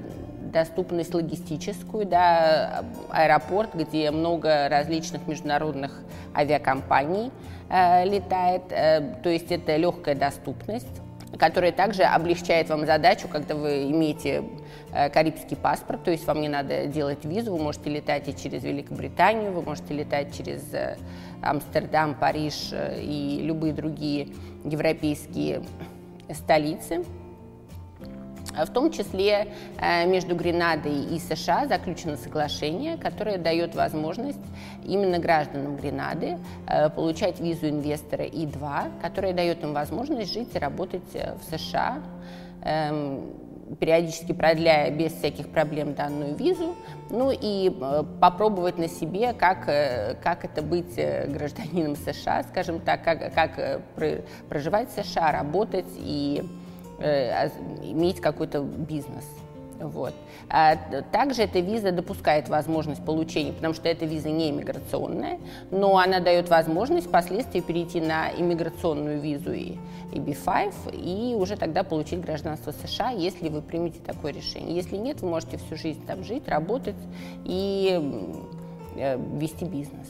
доступность 0.51 1.13
логистическую, 1.13 2.05
да, 2.05 2.85
аэропорт, 3.09 3.73
где 3.73 4.11
много 4.11 4.67
различных 4.69 5.27
международных 5.27 6.01
авиакомпаний 6.35 7.31
э, 7.69 8.05
летает, 8.05 8.63
э, 8.69 9.15
то 9.23 9.29
есть 9.29 9.51
это 9.51 9.75
легкая 9.77 10.15
доступность 10.15 11.01
которая 11.37 11.71
также 11.71 12.03
облегчает 12.03 12.69
вам 12.69 12.85
задачу, 12.85 13.27
когда 13.27 13.55
вы 13.55 13.89
имеете 13.89 14.43
э, 14.93 15.09
карибский 15.09 15.55
паспорт, 15.55 16.03
то 16.03 16.11
есть 16.11 16.25
вам 16.27 16.41
не 16.41 16.49
надо 16.49 16.87
делать 16.87 17.23
визу, 17.25 17.53
вы 17.53 17.63
можете 17.63 17.89
летать 17.89 18.27
и 18.27 18.35
через 18.35 18.63
Великобританию, 18.63 19.51
вы 19.51 19.61
можете 19.61 19.93
летать 19.93 20.35
через 20.35 20.61
э, 20.73 20.97
Амстердам, 21.41 22.15
Париж 22.15 22.69
э, 22.71 23.01
и 23.01 23.41
любые 23.43 23.73
другие 23.73 24.29
европейские 24.63 25.63
столицы. 26.33 27.03
В 28.53 28.69
том 28.71 28.91
числе 28.91 29.47
э, 29.79 30.05
между 30.05 30.35
Гренадой 30.35 31.15
и 31.15 31.19
США 31.19 31.67
заключено 31.67 32.17
соглашение, 32.17 32.97
которое 32.97 33.37
дает 33.37 33.75
возможность 33.75 34.39
именно 34.83 35.19
гражданам 35.19 35.77
Гренады 35.77 36.37
э, 36.67 36.89
получать 36.89 37.39
визу 37.39 37.69
инвестора 37.69 38.23
И2, 38.23 39.01
которая 39.01 39.33
дает 39.33 39.63
им 39.63 39.73
возможность 39.73 40.33
жить 40.33 40.49
и 40.53 40.59
работать 40.59 41.01
э, 41.13 41.35
в 41.35 41.57
США, 41.57 41.99
эм, 42.63 43.21
периодически 43.79 44.33
продляя 44.33 44.91
без 44.91 45.13
всяких 45.13 45.47
проблем 45.47 45.93
данную 45.93 46.35
визу, 46.35 46.75
ну 47.09 47.31
и 47.31 47.69
попробовать 48.19 48.77
на 48.77 48.89
себе, 48.89 49.31
как, 49.31 49.63
как 50.21 50.43
это 50.43 50.61
быть 50.61 50.95
гражданином 50.95 51.95
США, 51.95 52.43
скажем 52.43 52.81
так, 52.81 53.01
как, 53.01 53.33
как 53.33 53.81
проживать 54.49 54.89
в 54.89 55.01
США, 55.01 55.31
работать 55.31 55.85
и 55.95 56.43
иметь 57.01 58.21
какой-то 58.21 58.61
бизнес. 58.61 59.25
Вот. 59.81 60.13
А 60.49 60.75
также 61.11 61.43
эта 61.43 61.59
виза 61.59 61.91
допускает 61.91 62.49
возможность 62.49 63.03
получения, 63.03 63.51
потому 63.51 63.73
что 63.73 63.89
эта 63.89 64.05
виза 64.05 64.29
не 64.29 64.51
иммиграционная, 64.51 65.39
но 65.71 65.97
она 65.97 66.19
дает 66.19 66.49
возможность 66.49 67.07
впоследствии 67.07 67.61
перейти 67.61 67.99
на 67.99 68.29
иммиграционную 68.29 69.19
визу 69.19 69.53
и 69.53 69.77
EB5 70.11 70.93
и 70.93 71.35
уже 71.35 71.55
тогда 71.57 71.83
получить 71.83 72.21
гражданство 72.21 72.71
США, 72.71 73.11
если 73.11 73.49
вы 73.49 73.61
примете 73.61 73.99
такое 74.05 74.33
решение. 74.33 74.75
Если 74.75 74.97
нет, 74.97 75.21
вы 75.21 75.29
можете 75.29 75.57
всю 75.57 75.75
жизнь 75.75 76.05
там 76.05 76.23
жить, 76.23 76.47
работать 76.47 76.95
и 77.45 77.99
э, 78.97 79.17
вести 79.39 79.65
бизнес. 79.65 80.07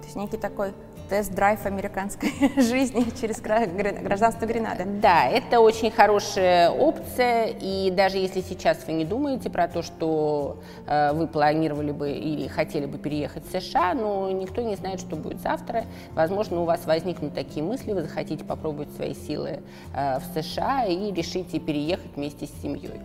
То 0.00 0.06
есть 0.06 0.16
некий 0.16 0.36
такой 0.36 0.72
тест-драйв 1.08 1.64
американской 1.66 2.30
жизни 2.56 3.04
через 3.20 3.40
гражданство 3.40 4.46
Гренады. 4.46 4.84
Да, 4.84 5.26
это 5.26 5.60
очень 5.60 5.90
хорошая 5.90 6.70
опция, 6.70 7.46
и 7.46 7.90
даже 7.90 8.18
если 8.18 8.40
сейчас 8.40 8.86
вы 8.86 8.94
не 8.94 9.04
думаете 9.04 9.50
про 9.50 9.68
то, 9.68 9.82
что 9.82 10.62
э, 10.86 11.12
вы 11.12 11.26
планировали 11.26 11.92
бы 11.92 12.12
или 12.12 12.48
хотели 12.48 12.86
бы 12.86 12.98
переехать 12.98 13.44
в 13.46 13.60
США, 13.60 13.94
но 13.94 14.30
никто 14.30 14.62
не 14.62 14.76
знает, 14.76 15.00
что 15.00 15.16
будет 15.16 15.40
завтра. 15.40 15.84
Возможно, 16.12 16.60
у 16.60 16.64
вас 16.64 16.86
возникнут 16.86 17.34
такие 17.34 17.64
мысли, 17.64 17.92
вы 17.92 18.02
захотите 18.02 18.44
попробовать 18.44 18.92
свои 18.94 19.14
силы 19.14 19.60
э, 19.94 20.18
в 20.18 20.40
США 20.40 20.84
и 20.84 21.12
решите 21.12 21.58
переехать 21.58 22.16
вместе 22.16 22.46
с 22.46 22.62
семьей 22.62 23.00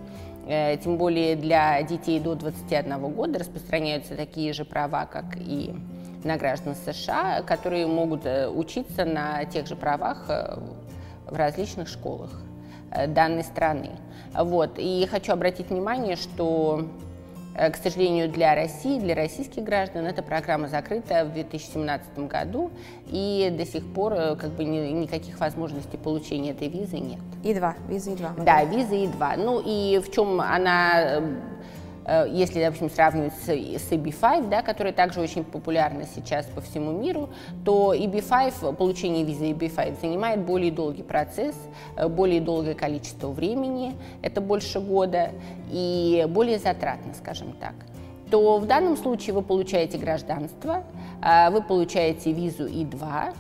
э, 0.48 0.78
тем 0.78 0.98
более 0.98 1.36
для 1.36 1.82
детей 1.84 2.20
до 2.20 2.36
21 2.36 3.00
года 3.14 3.40
распространяются 3.40 4.16
такие 4.16 4.54
же 4.54 4.66
права, 4.66 5.06
как 5.06 5.38
и 5.38 5.76
на 6.24 6.38
граждан 6.38 6.76
США, 6.76 7.42
которые 7.44 7.88
могут 7.88 8.26
э, 8.26 8.50
учиться 8.50 9.06
на 9.06 9.46
тех 9.46 9.68
же 9.68 9.76
правах 9.76 10.26
э, 10.30 10.60
в 11.26 11.36
различных 11.36 11.88
школах 11.88 12.32
э, 12.92 13.08
данной 13.08 13.44
страны. 13.44 13.92
Вот. 14.34 14.78
И 14.78 15.08
хочу 15.10 15.34
обратить 15.34 15.70
внимание, 15.70 16.16
что, 16.16 16.88
к 17.56 17.76
сожалению, 17.82 18.30
для 18.30 18.54
России, 18.54 19.00
для 19.00 19.16
российских 19.16 19.64
граждан 19.64 20.06
эта 20.06 20.22
программа 20.22 20.68
закрыта 20.68 21.26
в 21.26 21.34
2017 21.34 22.20
году, 22.28 22.70
и 23.08 23.52
до 23.58 23.66
сих 23.66 23.86
пор 23.94 24.14
как 24.36 24.52
бы 24.52 24.64
ни, 24.64 24.78
никаких 24.92 25.40
возможностей 25.40 25.98
получения 25.98 26.52
этой 26.52 26.68
визы 26.68 27.00
нет. 27.00 27.20
И2, 27.44 27.74
виза 27.90 28.12
И2. 28.12 28.44
Да, 28.44 28.64
виза 28.64 28.96
И2. 28.96 29.38
Ну 29.38 29.62
и 29.66 30.00
в 30.00 30.12
чем 30.12 30.40
она 30.42 31.22
если, 32.32 32.62
допустим, 32.62 32.90
сравнивать 32.90 33.34
с, 33.34 33.50
с 33.50 33.92
EB5, 33.92 34.48
да, 34.50 34.62
которая 34.62 34.94
также 34.94 35.20
очень 35.20 35.44
популярна 35.44 36.06
сейчас 36.06 36.46
по 36.46 36.62
всему 36.62 36.92
миру, 36.92 37.30
то 37.66 37.94
EB5, 37.94 38.76
получение 38.76 39.26
визы 39.26 39.52
EB5 39.52 40.00
занимает 40.00 40.40
более 40.42 40.72
долгий 40.72 41.04
процесс, 41.04 41.56
э, 41.98 42.08
более 42.08 42.40
долгое 42.40 42.76
количество 42.76 43.30
времени, 43.30 43.96
это 44.22 44.40
больше 44.40 44.80
года, 44.80 45.32
и 45.72 46.26
более 46.30 46.60
затратно, 46.60 47.14
скажем 47.14 47.52
так. 47.54 47.74
То 48.32 48.58
в 48.58 48.66
данном 48.66 48.98
случае 48.98 49.34
вы 49.34 49.42
получаете 49.42 49.98
гражданство, 49.98 50.84
э, 51.22 51.50
вы 51.50 51.62
получаете 51.62 52.32
визу 52.32 52.68
И2, 52.68 53.34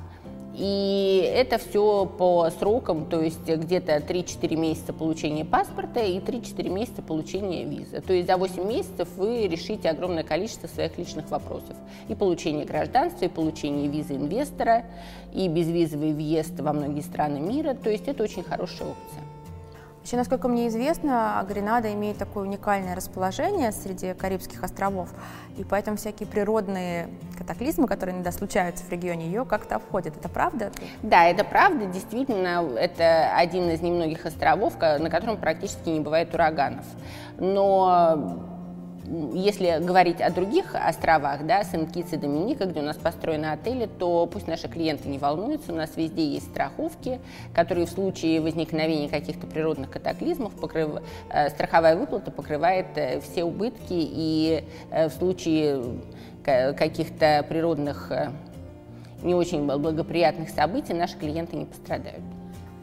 и 0.57 1.31
это 1.35 1.59
все 1.59 2.07
по 2.07 2.49
срокам, 2.49 3.05
то 3.05 3.21
есть 3.21 3.47
где-то 3.47 3.97
3-4 3.97 4.55
месяца 4.55 4.91
получения 4.91 5.45
паспорта 5.45 5.99
и 5.99 6.19
3-4 6.19 6.69
месяца 6.69 7.03
получения 7.03 7.63
визы. 7.63 8.01
То 8.01 8.11
есть 8.11 8.27
за 8.27 8.37
8 8.37 8.67
месяцев 8.67 9.07
вы 9.17 9.47
решите 9.47 9.87
огромное 9.87 10.23
количество 10.23 10.65
своих 10.65 10.97
личных 10.97 11.29
вопросов. 11.29 11.75
И 12.07 12.15
получение 12.15 12.65
гражданства, 12.65 13.25
и 13.25 13.29
получение 13.29 13.87
визы 13.87 14.15
инвестора, 14.15 14.85
и 15.31 15.47
безвизовый 15.47 16.13
въезд 16.13 16.59
во 16.59 16.73
многие 16.73 17.01
страны 17.01 17.39
мира. 17.39 17.75
То 17.75 17.91
есть 17.91 18.07
это 18.07 18.23
очень 18.23 18.41
хорошая 18.41 18.89
опция. 18.89 19.36
Еще, 20.07 20.15
насколько 20.15 20.47
мне 20.47 20.69
известно, 20.69 21.45
Гренада 21.49 21.91
имеет 21.93 22.17
такое 22.17 22.45
уникальное 22.45 22.95
расположение 22.95 23.73
среди 23.73 24.13
Карибских 24.13 24.63
островов, 24.63 25.09
и 25.57 25.65
поэтому 25.65 25.97
всякие 25.97 26.29
природные 26.29 27.09
катаклизмы, 27.37 27.89
которые 27.89 28.15
иногда 28.15 28.31
случаются 28.31 28.85
в 28.85 28.89
регионе, 28.89 29.25
ее 29.25 29.43
как-то 29.43 29.75
обходят. 29.75 30.15
Это 30.15 30.29
правда? 30.29 30.71
Да, 31.03 31.25
это 31.25 31.43
правда. 31.43 31.87
Действительно, 31.87 32.65
это 32.77 33.35
один 33.35 33.69
из 33.69 33.81
немногих 33.81 34.25
островов, 34.25 34.79
на 34.79 35.09
котором 35.09 35.35
практически 35.35 35.89
не 35.89 35.99
бывает 35.99 36.33
ураганов. 36.33 36.85
Но 37.37 38.56
если 39.33 39.83
говорить 39.83 40.21
о 40.21 40.29
других 40.29 40.75
островах, 40.75 41.45
да, 41.45 41.63
Сент-Китс 41.63 42.13
и 42.13 42.17
Доминика, 42.17 42.65
где 42.65 42.81
у 42.81 42.83
нас 42.83 42.97
построены 42.97 43.45
отели, 43.45 43.85
то 43.85 44.25
пусть 44.25 44.47
наши 44.47 44.67
клиенты 44.67 45.07
не 45.07 45.17
волнуются, 45.17 45.71
у 45.71 45.75
нас 45.75 45.95
везде 45.95 46.25
есть 46.25 46.47
страховки, 46.47 47.21
которые 47.53 47.85
в 47.85 47.89
случае 47.89 48.41
возникновения 48.41 49.07
каких-то 49.07 49.47
природных 49.47 49.91
катаклизмов 49.91 50.53
покрыв... 50.53 51.01
Э, 51.29 51.49
страховая 51.49 51.95
выплата 51.95 52.31
покрывает 52.31 52.87
э, 52.95 53.21
все 53.21 53.43
убытки, 53.43 53.93
и 53.93 54.63
э, 54.91 55.07
в 55.07 55.13
случае 55.13 56.01
каких-то 56.43 57.45
природных 57.49 58.09
не 59.21 59.35
очень 59.35 59.67
благоприятных 59.67 60.49
событий 60.49 60.93
наши 60.93 61.17
клиенты 61.17 61.57
не 61.57 61.65
пострадают. 61.65 62.21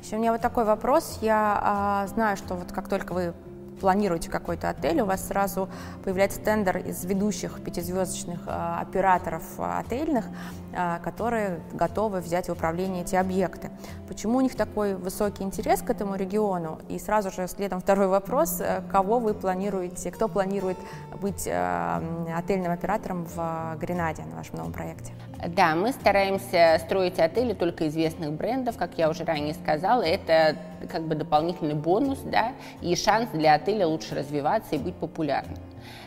Еще 0.02 0.16
у 0.16 0.18
меня 0.18 0.32
вот 0.32 0.42
такой 0.42 0.66
вопрос. 0.66 1.18
Я 1.22 1.58
а, 1.62 2.06
знаю, 2.08 2.37
что 2.37 2.56
вот 2.56 2.72
как 2.72 2.88
только 2.88 3.14
вы 3.14 3.32
планируете 3.80 4.30
какой-то 4.30 4.68
отель, 4.70 5.00
у 5.00 5.06
вас 5.06 5.28
сразу 5.28 5.68
появляется 6.02 6.40
тендер 6.40 6.78
из 6.78 7.04
ведущих 7.04 7.62
пятизвездочных 7.62 8.40
э, 8.46 8.76
операторов 8.80 9.42
э, 9.58 9.78
отельных, 9.78 10.26
э, 10.72 10.98
которые 11.02 11.60
готовы 11.72 12.20
взять 12.20 12.48
в 12.48 12.52
управление 12.52 13.02
эти 13.02 13.16
объекты. 13.16 13.70
Почему 14.08 14.38
у 14.38 14.40
них 14.40 14.54
такой 14.54 14.94
высокий 14.94 15.42
интерес 15.42 15.82
к 15.82 15.90
этому 15.90 16.16
региону? 16.16 16.78
И 16.88 16.98
сразу 16.98 17.30
же 17.30 17.46
следом 17.48 17.80
второй 17.80 18.06
вопрос, 18.06 18.62
кого 18.90 19.18
вы 19.18 19.34
планируете, 19.34 20.10
кто 20.10 20.28
планирует 20.28 20.78
быть 21.20 21.48
отельным 21.48 22.72
оператором 22.72 23.26
в 23.26 23.76
Гренаде 23.80 24.22
на 24.24 24.37
вашем 24.37 24.58
новом 24.58 24.72
проекте? 24.72 25.12
Да, 25.48 25.74
мы 25.74 25.92
стараемся 25.92 26.80
строить 26.85 27.18
отели 27.18 27.52
только 27.52 27.88
известных 27.88 28.33
брендов, 28.33 28.76
как 28.76 28.96
я 28.96 29.11
уже 29.11 29.24
ранее 29.24 29.54
сказала. 29.54 30.02
Это 30.02 30.57
как 30.90 31.02
бы 31.02 31.14
дополнительный 31.14 31.74
бонус, 31.74 32.18
да, 32.24 32.52
и 32.80 32.96
шанс 32.96 33.28
для 33.33 33.54
отеля 33.54 33.87
лучше 33.87 34.14
развиваться 34.14 34.76
и 34.76 34.78
быть 34.78 34.94
популярным. 34.94 35.59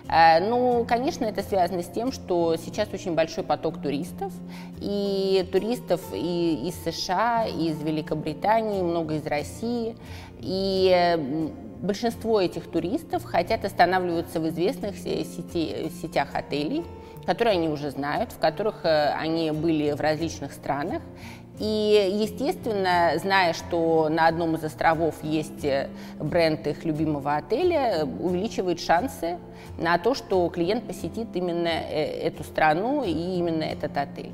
Э, 0.10 0.40
ну, 0.40 0.86
конечно, 0.88 1.26
это 1.26 1.44
связано 1.44 1.84
с 1.84 1.88
тем, 1.88 2.12
что 2.12 2.56
сейчас 2.56 2.92
очень 2.94 3.14
большой 3.14 3.44
поток 3.44 3.82
туристов, 3.82 4.34
и 4.80 5.48
туристов 5.52 6.02
и 6.14 6.70
из 6.70 6.76
США, 6.84 7.46
и 7.46 7.70
из 7.70 7.82
Великобритании, 7.82 8.82
много 8.82 9.16
из 9.16 9.26
России, 9.28 9.96
и 10.40 11.52
большинство 11.82 12.42
этих 12.42 12.72
туристов 12.72 13.24
хотят 13.24 13.66
останавливаться 13.66 14.40
в 14.40 14.48
известных 14.50 14.98
сети, 14.98 15.92
сетях 16.02 16.30
отелей, 16.34 16.84
которые 17.28 17.58
они 17.58 17.68
уже 17.68 17.92
знают, 17.92 18.32
в 18.32 18.40
которых 18.40 18.86
э, 18.86 19.10
они 19.12 19.52
были 19.52 19.92
в 19.92 20.00
различных 20.00 20.54
странах. 20.54 21.04
И, 21.60 22.10
естественно, 22.22 23.12
зная, 23.18 23.54
что 23.54 24.08
на 24.10 24.28
одном 24.28 24.56
из 24.56 24.64
островов 24.64 25.16
есть 25.24 25.66
э, 25.66 25.90
бренд 26.20 26.66
их 26.66 26.86
любимого 26.86 27.36
отеля, 27.36 28.06
увеличивает 28.06 28.80
шансы 28.80 29.38
на 29.78 29.98
то, 29.98 30.16
что 30.16 30.48
клиент 30.48 30.88
посетит 30.88 31.28
именно 31.34 31.68
эту 31.68 32.46
страну 32.46 33.04
и 33.04 33.12
именно 33.12 33.64
этот 33.64 33.98
отель. 33.98 34.32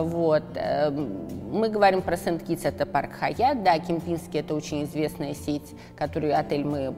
Вот. 0.00 0.44
Эм, 0.56 1.26
мы 1.50 1.68
говорим 1.68 2.02
про 2.02 2.16
Сент-Китс, 2.16 2.64
это 2.64 2.84
парк 2.84 3.12
Хаят, 3.12 3.62
да, 3.62 3.78
Кемпинский 3.78 4.40
это 4.40 4.54
очень 4.54 4.84
известная 4.84 5.34
сеть, 5.34 5.74
которую 5.96 6.38
отель 6.38 6.64
мы 6.64 6.94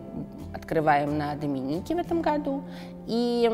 открываем 0.63 1.19
на 1.19 1.35
Доминике 1.35 1.95
в 1.95 1.99
этом 1.99 2.23
году. 2.23 2.63
И 3.07 3.51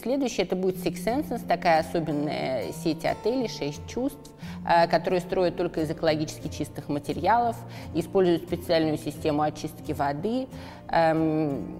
следующее 0.00 0.44
это 0.44 0.56
будет 0.56 0.76
Six 0.76 1.04
Senses, 1.04 1.46
такая 1.46 1.80
особенная 1.80 2.72
сеть 2.72 3.04
отелей, 3.04 3.48
шесть 3.48 3.86
чувств, 3.86 4.30
э, 4.68 4.88
которые 4.88 5.20
строят 5.20 5.56
только 5.56 5.82
из 5.82 5.90
экологически 5.90 6.48
чистых 6.48 6.88
материалов, 6.88 7.56
используют 7.94 8.42
специальную 8.42 8.98
систему 8.98 9.42
очистки 9.42 9.92
воды, 9.92 10.48
эм, 10.90 11.78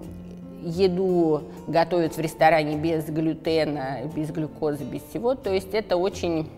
еду 0.63 1.43
готовят 1.67 2.17
в 2.17 2.21
ресторане 2.21 2.77
без 2.77 3.05
глютена, 3.07 4.03
без 4.15 4.31
глюкозы, 4.31 4.85
без 4.85 5.03
всего. 5.03 5.35
То 5.35 5.53
есть 5.53 5.75
это 5.75 5.97
очень 5.97 6.49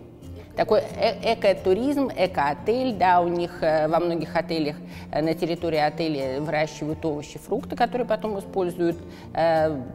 такой 0.55 0.81
э 0.95 1.33
экотуризм, 1.33 2.09
эко-отель, 2.15 2.93
да, 2.93 3.21
у 3.21 3.27
них 3.27 3.61
э, 3.61 3.87
во 3.87 3.99
многих 3.99 4.35
отелях 4.35 4.75
э, 5.11 5.21
на 5.21 5.33
территории 5.33 5.79
отеля 5.79 6.41
выращивают 6.41 7.03
овощи, 7.05 7.39
фрукты, 7.39 7.75
которые 7.75 8.07
потом 8.07 8.39
используют 8.39 8.97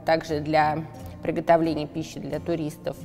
также 0.05 0.41
для 0.41 0.85
приготовления 1.23 1.87
пищи 1.87 2.21
для 2.21 2.41
туристов. 2.41 2.97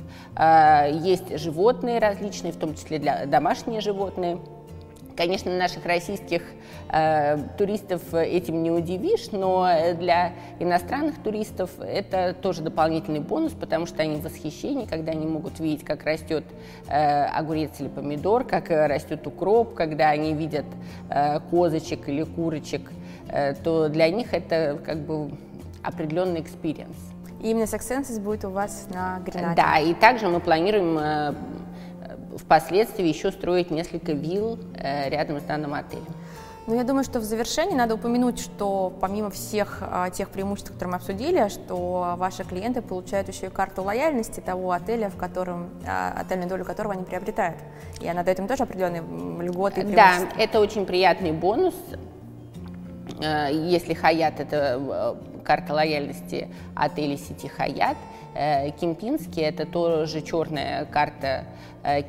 Есть 0.92 1.38
животные 1.38 1.98
различные, 1.98 2.52
в 2.52 2.56
том 2.56 2.74
числе 2.74 2.98
для 2.98 3.26
домашние 3.26 3.80
животные. 3.80 4.38
Конечно, 5.16 5.56
наших 5.56 5.84
российских 5.84 6.42
э, 6.90 7.38
туристов 7.58 8.14
этим 8.14 8.62
не 8.62 8.70
удивишь, 8.70 9.30
но 9.30 9.68
для 9.98 10.32
иностранных 10.58 11.22
туристов 11.22 11.70
это 11.78 12.34
тоже 12.34 12.62
дополнительный 12.62 13.20
бонус, 13.20 13.52
потому 13.52 13.86
что 13.86 14.02
они 14.02 14.16
в 14.16 14.22
восхищении, 14.22 14.86
когда 14.86 15.12
они 15.12 15.26
могут 15.26 15.60
видеть, 15.60 15.84
как 15.84 16.04
растет 16.04 16.44
э, 16.88 17.24
огурец 17.24 17.80
или 17.80 17.88
помидор, 17.88 18.44
как 18.44 18.70
растет 18.70 19.26
укроп, 19.26 19.74
когда 19.74 20.10
они 20.10 20.34
видят 20.34 20.66
э, 21.10 21.40
козочек 21.50 22.08
или 22.08 22.22
курочек, 22.22 22.90
э, 23.28 23.54
то 23.54 23.88
для 23.88 24.08
них 24.10 24.32
это 24.32 24.78
как 24.84 24.98
бы 24.98 25.30
определенный 25.82 26.40
experience. 26.40 26.96
И 27.42 27.50
именно 27.50 27.64
Six 27.64 27.83
Senses 27.83 28.20
будет 28.20 28.44
у 28.44 28.50
вас 28.50 28.86
на 28.94 29.18
Гренаде? 29.20 29.56
Да, 29.56 29.78
и 29.78 29.94
также 29.94 30.28
мы 30.28 30.38
планируем 30.40 30.96
э, 30.98 31.34
впоследствии 32.36 33.06
еще 33.06 33.30
строить 33.32 33.70
несколько 33.70 34.12
вилл 34.12 34.58
э, 34.74 35.08
рядом 35.08 35.40
с 35.40 35.42
данным 35.44 35.74
отелем. 35.74 36.06
Ну, 36.66 36.76
я 36.76 36.84
думаю, 36.84 37.02
что 37.02 37.18
в 37.18 37.24
завершении 37.24 37.74
надо 37.74 37.96
упомянуть, 37.96 38.38
что 38.38 38.92
помимо 39.00 39.30
всех 39.30 39.78
а, 39.80 40.10
тех 40.10 40.28
преимуществ, 40.28 40.70
которые 40.70 40.92
мы 40.92 40.96
обсудили, 40.98 41.48
что 41.48 42.14
ваши 42.16 42.44
клиенты 42.44 42.82
получают 42.82 43.28
еще 43.28 43.46
и 43.46 43.50
карту 43.50 43.82
лояльности 43.82 44.38
того 44.38 44.70
отеля, 44.70 45.08
в 45.10 45.16
котором, 45.16 45.70
а, 45.84 46.14
отельную 46.16 46.48
долю 46.48 46.64
которого 46.64 46.94
они 46.94 47.02
приобретают. 47.04 47.58
И 48.00 48.06
она 48.06 48.22
дает 48.22 48.38
им 48.38 48.46
тоже 48.46 48.62
определенные 48.62 49.02
льготы 49.44 49.80
и 49.80 49.84
Да, 49.92 50.18
это 50.38 50.60
очень 50.60 50.86
приятный 50.86 51.32
бонус. 51.32 51.74
Э, 53.20 53.48
если 53.52 53.94
Хаят– 53.94 54.34
это 54.38 54.78
э, 54.80 55.14
карта 55.42 55.74
лояльности 55.74 56.48
отеля 56.76 57.16
сети 57.16 57.48
Хаят, 57.48 57.96
Кемпинский– 58.80 59.42
это 59.42 59.66
тоже 59.66 60.22
черная 60.22 60.86
карта 60.86 61.44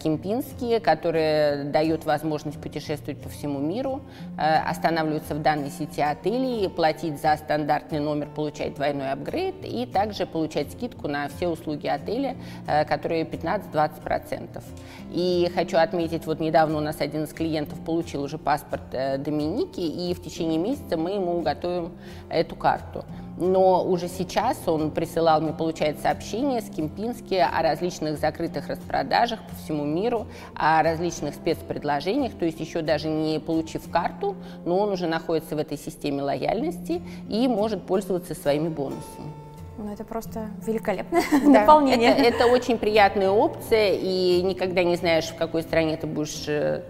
Кемпинские, 0.03 0.79
которые 0.79 1.63
дают 1.65 2.05
возможность 2.05 2.61
путешествовать 2.61 3.19
по 3.21 3.29
всему 3.29 3.59
миру, 3.59 4.01
э, 4.37 4.55
останавливаться 4.69 5.33
в 5.33 5.41
данной 5.41 5.71
сети 5.71 5.99
отелей, 5.99 6.69
платить 6.69 7.19
за 7.19 7.35
стандартный 7.37 7.99
номер, 7.99 8.27
получать 8.27 8.75
двойной 8.75 9.11
апгрейд 9.11 9.55
и 9.63 9.85
также 9.85 10.25
получать 10.25 10.71
скидку 10.71 11.07
на 11.07 11.27
все 11.27 11.47
услуги 11.47 11.87
отеля, 11.87 12.35
э, 12.67 12.85
которые 12.85 13.23
15-20%. 13.25 14.63
И 15.11 15.51
хочу 15.55 15.77
отметить, 15.77 16.25
вот 16.27 16.39
недавно 16.39 16.77
у 16.77 16.81
нас 16.81 17.01
один 17.01 17.23
из 17.23 17.33
клиентов 17.33 17.79
получил 17.79 18.23
уже 18.23 18.37
паспорт 18.37 18.83
Доминики, 18.91 19.79
и 19.79 20.13
в 20.13 20.21
течение 20.21 20.59
месяца 20.59 20.97
мы 20.97 21.11
ему 21.11 21.41
готовим 21.41 21.93
эту 22.29 22.55
карту 22.55 23.05
но 23.37 23.83
уже 23.83 24.07
сейчас 24.07 24.57
он 24.67 24.91
присылал 24.91 25.41
мне, 25.41 25.53
получает 25.53 25.99
сообщения 25.99 26.61
с 26.61 26.69
Кемпински 26.69 27.35
о 27.35 27.61
различных 27.61 28.19
закрытых 28.19 28.67
распродажах 28.67 29.39
по 29.47 29.55
всему 29.55 29.85
миру, 29.85 30.27
о 30.55 30.81
различных 30.83 31.35
спецпредложениях, 31.35 32.33
то 32.33 32.45
есть 32.45 32.59
еще 32.59 32.81
даже 32.81 33.07
не 33.07 33.39
получив 33.39 33.89
карту, 33.89 34.35
но 34.65 34.77
он 34.79 34.91
уже 34.91 35.07
находится 35.07 35.55
в 35.55 35.59
этой 35.59 35.77
системе 35.77 36.21
лояльности 36.21 37.01
и 37.29 37.47
может 37.47 37.83
пользоваться 37.83 38.35
своими 38.35 38.69
бонусами. 38.69 39.31
Ну, 39.77 39.91
это 39.91 40.03
просто 40.03 40.51
великолепное 40.65 41.23
да, 41.45 41.61
дополнение. 41.61 42.11
Это, 42.11 42.21
это 42.21 42.45
очень 42.45 42.77
приятная 42.77 43.31
опция, 43.31 43.93
и 43.93 44.41
никогда 44.43 44.83
не 44.83 44.95
знаешь, 44.95 45.25
в 45.25 45.35
какой 45.35 45.63
стране 45.63 45.97
ты 45.97 46.05
будешь 46.05 46.45
э, 46.47 46.83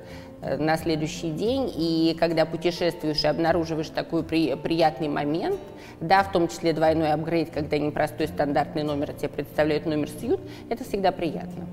на 0.57 0.77
следующий 0.77 1.31
день. 1.31 1.71
И 1.75 2.15
когда 2.19 2.45
путешествуешь 2.45 3.23
и 3.23 3.27
обнаруживаешь 3.27 3.89
такой 3.89 4.23
при, 4.23 4.55
приятный 4.55 5.07
момент, 5.07 5.59
да, 5.99 6.23
в 6.23 6.31
том 6.31 6.47
числе 6.47 6.73
двойной 6.73 7.11
апгрейд, 7.11 7.51
когда 7.51 7.77
не 7.77 7.91
простой 7.91 8.27
стандартный 8.27 8.83
номер, 8.83 9.11
а 9.11 9.13
тебе 9.13 9.29
представляют 9.29 9.85
номер 9.85 10.09
сьют, 10.09 10.41
это 10.69 10.83
всегда 10.83 11.11
приятно. 11.11 11.67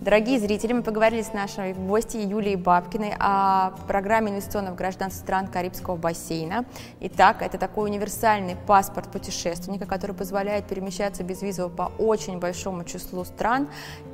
Дорогие 0.00 0.38
зрители, 0.38 0.72
мы 0.72 0.84
поговорили 0.84 1.22
с 1.22 1.32
нашей 1.32 1.72
гостьей 1.72 2.24
Юлией 2.24 2.54
Бабкиной 2.54 3.14
о 3.18 3.72
программе 3.88 4.30
инвестиционного 4.30 4.76
гражданства 4.76 5.24
стран 5.24 5.48
Карибского 5.48 5.96
бассейна. 5.96 6.66
Итак, 7.00 7.42
это 7.42 7.58
такой 7.58 7.90
универсальный 7.90 8.54
паспорт 8.54 9.10
путешественника, 9.10 9.86
который 9.86 10.14
позволяет 10.14 10.66
перемещаться 10.66 11.24
безвизово 11.24 11.68
по 11.68 11.90
очень 11.98 12.38
большому 12.38 12.84
числу 12.84 13.24
стран. 13.24 13.66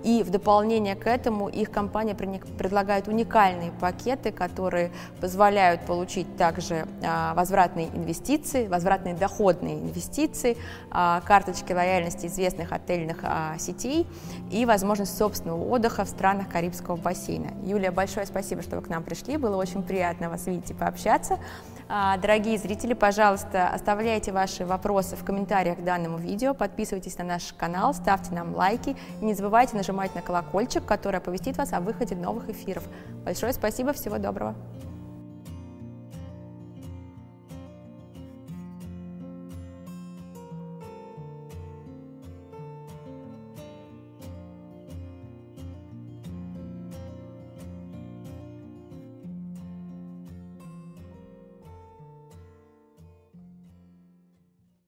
И 0.04 0.22
в 0.22 0.30
дополнение 0.30 0.96
к 0.96 1.06
этому 1.06 1.50
их 1.50 1.70
компания 1.70 2.14
предлагает 2.14 3.06
уникальные 3.06 3.70
пакеты, 3.72 4.32
которые 4.32 4.90
позволяют 5.20 5.82
получить 5.82 6.34
также 6.38 6.86
а, 7.02 7.34
возвратные 7.34 7.88
инвестиции, 7.88 8.68
возвратные 8.68 9.12
доходные 9.12 9.80
инвестиции, 9.80 10.56
а, 10.90 11.20
карточки 11.26 11.74
лояльности 11.74 12.24
известных 12.24 12.72
отельных 12.72 13.18
а, 13.22 13.58
сетей 13.58 14.06
и 14.50 14.64
возможность 14.64 15.16
собственного 15.18 15.73
отдыха 15.74 16.04
в 16.04 16.08
странах 16.08 16.48
Карибского 16.48 16.96
бассейна. 16.96 17.52
Юлия, 17.64 17.90
большое 17.90 18.26
спасибо, 18.26 18.62
что 18.62 18.76
вы 18.76 18.82
к 18.82 18.88
нам 18.88 19.02
пришли. 19.02 19.36
Было 19.36 19.56
очень 19.56 19.82
приятно 19.82 20.30
вас 20.30 20.46
видеть 20.46 20.70
и 20.70 20.74
пообщаться. 20.74 21.38
А, 21.88 22.16
дорогие 22.16 22.56
зрители, 22.56 22.94
пожалуйста, 22.94 23.68
оставляйте 23.68 24.32
ваши 24.32 24.64
вопросы 24.64 25.16
в 25.16 25.24
комментариях 25.24 25.78
к 25.78 25.84
данному 25.84 26.16
видео, 26.16 26.54
подписывайтесь 26.54 27.18
на 27.18 27.24
наш 27.24 27.52
канал, 27.52 27.92
ставьте 27.92 28.32
нам 28.32 28.54
лайки 28.54 28.96
и 29.20 29.24
не 29.24 29.34
забывайте 29.34 29.76
нажимать 29.76 30.14
на 30.14 30.22
колокольчик, 30.22 30.84
который 30.84 31.16
оповестит 31.16 31.58
вас 31.58 31.72
о 31.72 31.80
выходе 31.80 32.14
новых 32.14 32.48
эфиров. 32.48 32.84
Большое 33.24 33.52
спасибо, 33.52 33.92
всего 33.92 34.18
доброго! 34.18 34.54